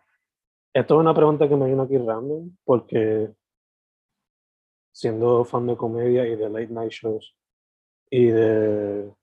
[0.75, 3.33] Esto es una pregunta que me vino aquí random, porque
[4.93, 7.37] siendo fan de comedia y de late night shows
[8.11, 9.15] y de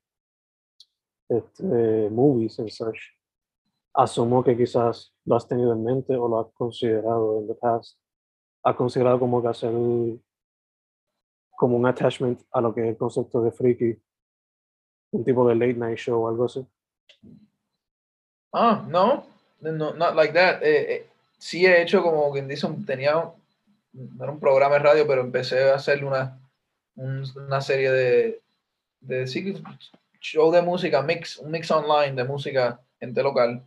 [1.28, 2.98] este, movies and such,
[3.94, 8.00] asumo que quizás lo has tenido en mente o lo has considerado en the past.
[8.64, 9.74] ¿Has considerado como que hacer
[11.52, 14.02] como un attachment a lo que es el concepto de freaky?
[15.12, 16.66] Un tipo de late night show o algo así.
[18.54, 20.62] Ah, no, no, not like that.
[20.64, 23.14] Eh, eh, sí he hecho como quien dice, un- tenía,
[23.94, 26.40] no era un programa de radio, pero empecé a hacer una,
[26.96, 28.42] un- una serie de,
[29.02, 29.54] de sí,
[30.20, 33.62] show de música, mix, un mix online de música gente local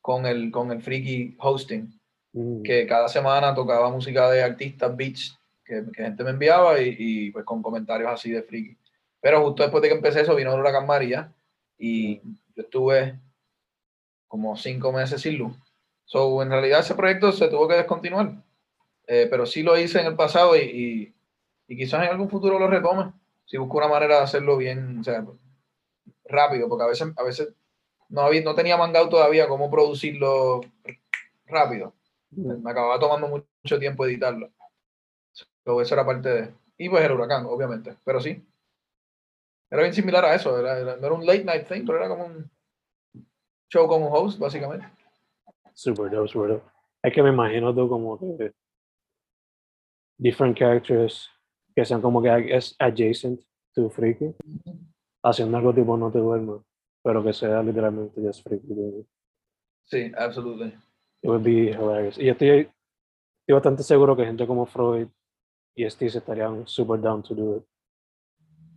[0.00, 1.98] con el, con el Freaky Hosting,
[2.36, 6.96] Mm, que cada semana tocaba música de artistas, beats, que, que gente me enviaba y,
[6.98, 8.76] y, pues con comentarios así de Freaky.
[9.20, 11.32] Pero justo después de que empecé eso vino el huracán María
[11.78, 12.16] y
[12.56, 13.14] yo estuve
[14.34, 15.54] como cinco meses sin luz.
[16.04, 18.32] So, en realidad ese proyecto se tuvo que descontinuar,
[19.06, 21.14] Eh, pero sí lo hice en el pasado y, y,
[21.68, 23.12] y quizás en algún futuro lo retome,
[23.46, 25.24] si busco una manera de hacerlo bien, o sea,
[26.26, 27.48] rápido, porque a veces, a veces
[28.10, 30.62] no, había, no tenía mangado todavía cómo producirlo
[31.46, 31.94] rápido.
[32.32, 34.50] Me acababa tomando mucho tiempo editarlo.
[35.64, 36.54] So, eso era parte de...
[36.78, 38.42] Y pues el huracán, obviamente, pero sí.
[39.70, 42.08] Era bien similar a eso, era, era- no era un late night thing, pero era
[42.08, 42.50] como un
[43.70, 44.86] show un host, básicamente.
[45.74, 46.70] Super dope, super dope.
[47.02, 48.52] Es que me imagino tú como que
[50.18, 51.28] different characters
[51.74, 53.40] que sean como que es adjacent
[53.74, 54.34] to Freaky,
[55.22, 56.60] haciendo algo tipo no te duermas,
[57.02, 59.06] pero que sea literalmente just Freaky.
[59.84, 60.72] Sí, absolutely.
[61.22, 62.16] It would be hilarious.
[62.18, 65.08] Y estoy, estoy bastante seguro que gente como Freud
[65.74, 67.64] y Steve estarían super down to do it.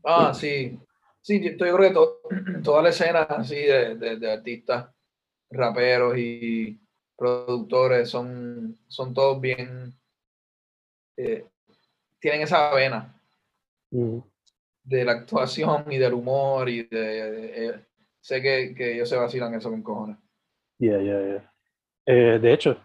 [0.03, 0.79] Ah, sí.
[1.27, 2.21] Sí, yo yo creo que to-
[2.63, 4.89] toda la escena así de, de- de artistas,
[5.51, 6.79] raperos y
[7.17, 9.93] productores son, son todos bien...
[11.17, 11.45] eh,
[12.21, 13.21] tienen esa vena
[14.85, 16.97] de la actuación y del humor y de...
[17.31, 17.85] de- eh,
[18.21, 20.17] sé que, que ellos se vacilan eso con cojones.
[20.79, 21.53] Yeah, yeah, yeah.
[22.05, 22.77] Eh, de hecho,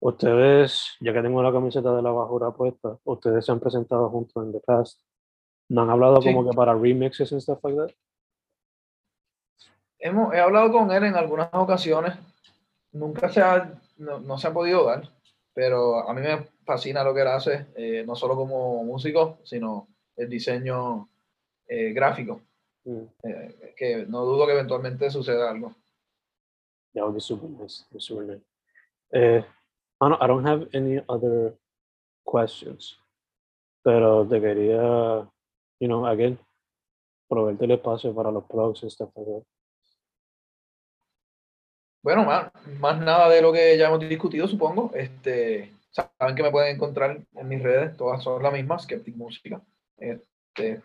[0.00, 4.42] ustedes, ya que tengo la camiseta de la bajura puesta, ustedes se han presentado juntos
[4.46, 5.02] en the past.
[5.68, 6.32] ¿No han hablado Sí.
[6.32, 7.90] como que para remixes and stuff like that?
[9.98, 12.14] Hemos, he hablado con él en algunas ocasiones,
[12.92, 15.08] nunca se ha, no, no se ha podido dar,
[15.54, 19.88] pero a mí me fascina lo que él hace, eh, no solo como músico, sino
[20.16, 21.08] el diseño
[21.66, 22.40] eh, gráfico,
[22.86, 25.72] Mm, eh, que no dudo que eventualmente suceda algo.
[26.92, 27.82] that would be super nice.
[27.98, 28.42] super nice.
[29.10, 29.42] Eh,
[30.02, 31.56] I, don't, I don't have any other
[32.30, 32.98] questions,
[33.82, 35.26] pero te quería,
[35.84, 36.38] you know, again,
[37.28, 38.44] proveerte el espacio para los
[38.82, 39.42] and stuff like that.
[42.02, 44.90] Bueno, más, más nada de lo que ya hemos discutido, supongo.
[44.94, 49.60] Este, saben que me pueden encontrar en mis redes, todas son las mismas, Skeptic Música.
[49.98, 50.80] Este,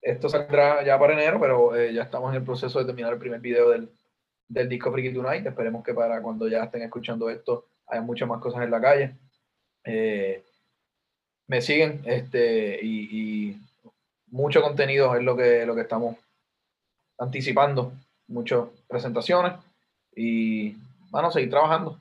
[0.00, 3.18] esto saldrá ya para enero, pero eh, ya estamos en el proceso de terminar el
[3.18, 3.88] primer video del,
[4.48, 5.46] del disco Freaky Tonight.
[5.46, 9.16] Esperemos que para cuando ya estén escuchando esto haya muchas más cosas en la calle.
[9.84, 10.44] Eh,
[11.48, 13.71] me siguen este, y, y
[14.32, 16.16] mucho contenido es lo que, lo que estamos
[17.18, 17.92] anticipando,
[18.26, 19.52] muchas presentaciones
[20.16, 20.74] y
[21.10, 21.98] bueno, seguir trabajando.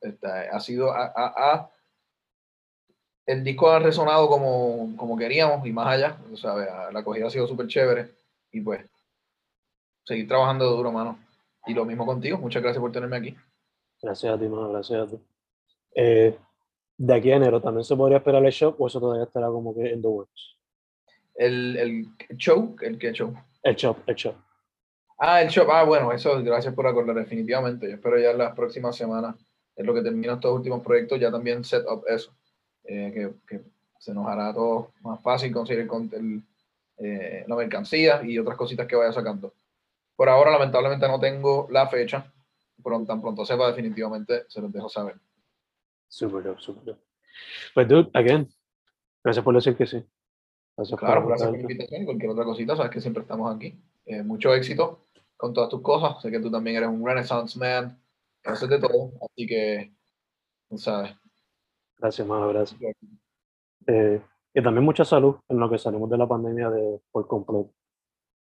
[0.00, 1.70] Este, ha sido, ha- ha- ha-
[3.26, 7.30] el disco ha resonado como, como queríamos y más allá, o sea, la acogida ha
[7.30, 8.10] sido súper chévere
[8.52, 8.84] y pues
[10.04, 11.18] seguir trabajando duro, mano.
[11.66, 13.36] Y lo mismo contigo, muchas gracias por tenerme aquí.
[14.02, 15.16] Gracias a ti, mano, gracias a ti.
[15.94, 16.38] Eh,
[16.96, 19.74] de aquí a enero, ¿también se podría esperar el shop o eso todavía estará como
[19.74, 20.56] que en the works?
[21.40, 23.34] El, el show, el que show.
[23.62, 24.34] El shop, el shop.
[25.18, 27.88] Ah, el shop, ah, bueno, eso, gracias por acordar, definitivamente.
[27.88, 29.36] Yo espero ya en las próximas semanas,
[29.74, 32.30] en lo que termino estos últimos proyectos, ya también set up eso.
[32.84, 33.64] eh, que, que
[33.98, 36.42] se nos hará todo más fácil conseguir con el,
[36.98, 39.54] eh, la mercancía y otras cositas que vaya sacando.
[40.16, 42.30] Por ahora, lamentablemente, no tengo la fecha.
[42.82, 45.16] Pronto, tan pronto sepa, definitivamente se los dejo saber.
[46.08, 46.96] Super dope.
[47.74, 48.46] Pues, dude, again,
[49.24, 50.04] gracias por decir que sí.
[50.80, 53.54] Gracias Claro, por gracias por la invitación y cualquier otra cosita, sabes que siempre estamos
[53.54, 53.78] aquí.
[54.06, 56.22] Eh, mucho éxito con todas tus cosas.
[56.22, 58.00] Sé que tú también eres un Renaissance man,
[58.44, 59.92] haces de todo, así que,
[60.76, 61.14] sabes.
[61.98, 62.80] Gracias, mano, gracias.
[63.88, 64.22] Eh,
[64.54, 67.74] y también mucha salud en lo que salimos de la pandemia de, por completo.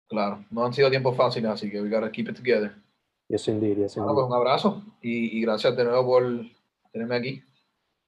[0.06, 2.74] Claro, no han sido tiempos fáciles, así que we gotta keep it together.
[3.28, 4.26] Yes, indeed, yes, Bueno, pues indeed.
[4.26, 6.22] un abrazo y, y gracias de nuevo por
[6.92, 7.42] tenerme aquí.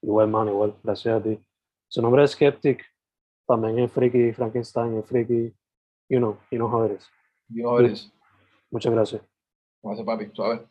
[0.02, 0.74] Igual, man, igual.
[0.82, 1.40] Gracias a ti.
[1.88, 2.91] Su nombre es Skeptic.
[3.46, 5.54] También es Freaky Frankenstein, es Freaky.
[6.08, 7.08] You know, you know how it is.
[7.48, 8.12] You know.
[8.70, 9.22] Muchas gracias.
[9.84, 10.66] Hace papi, suave.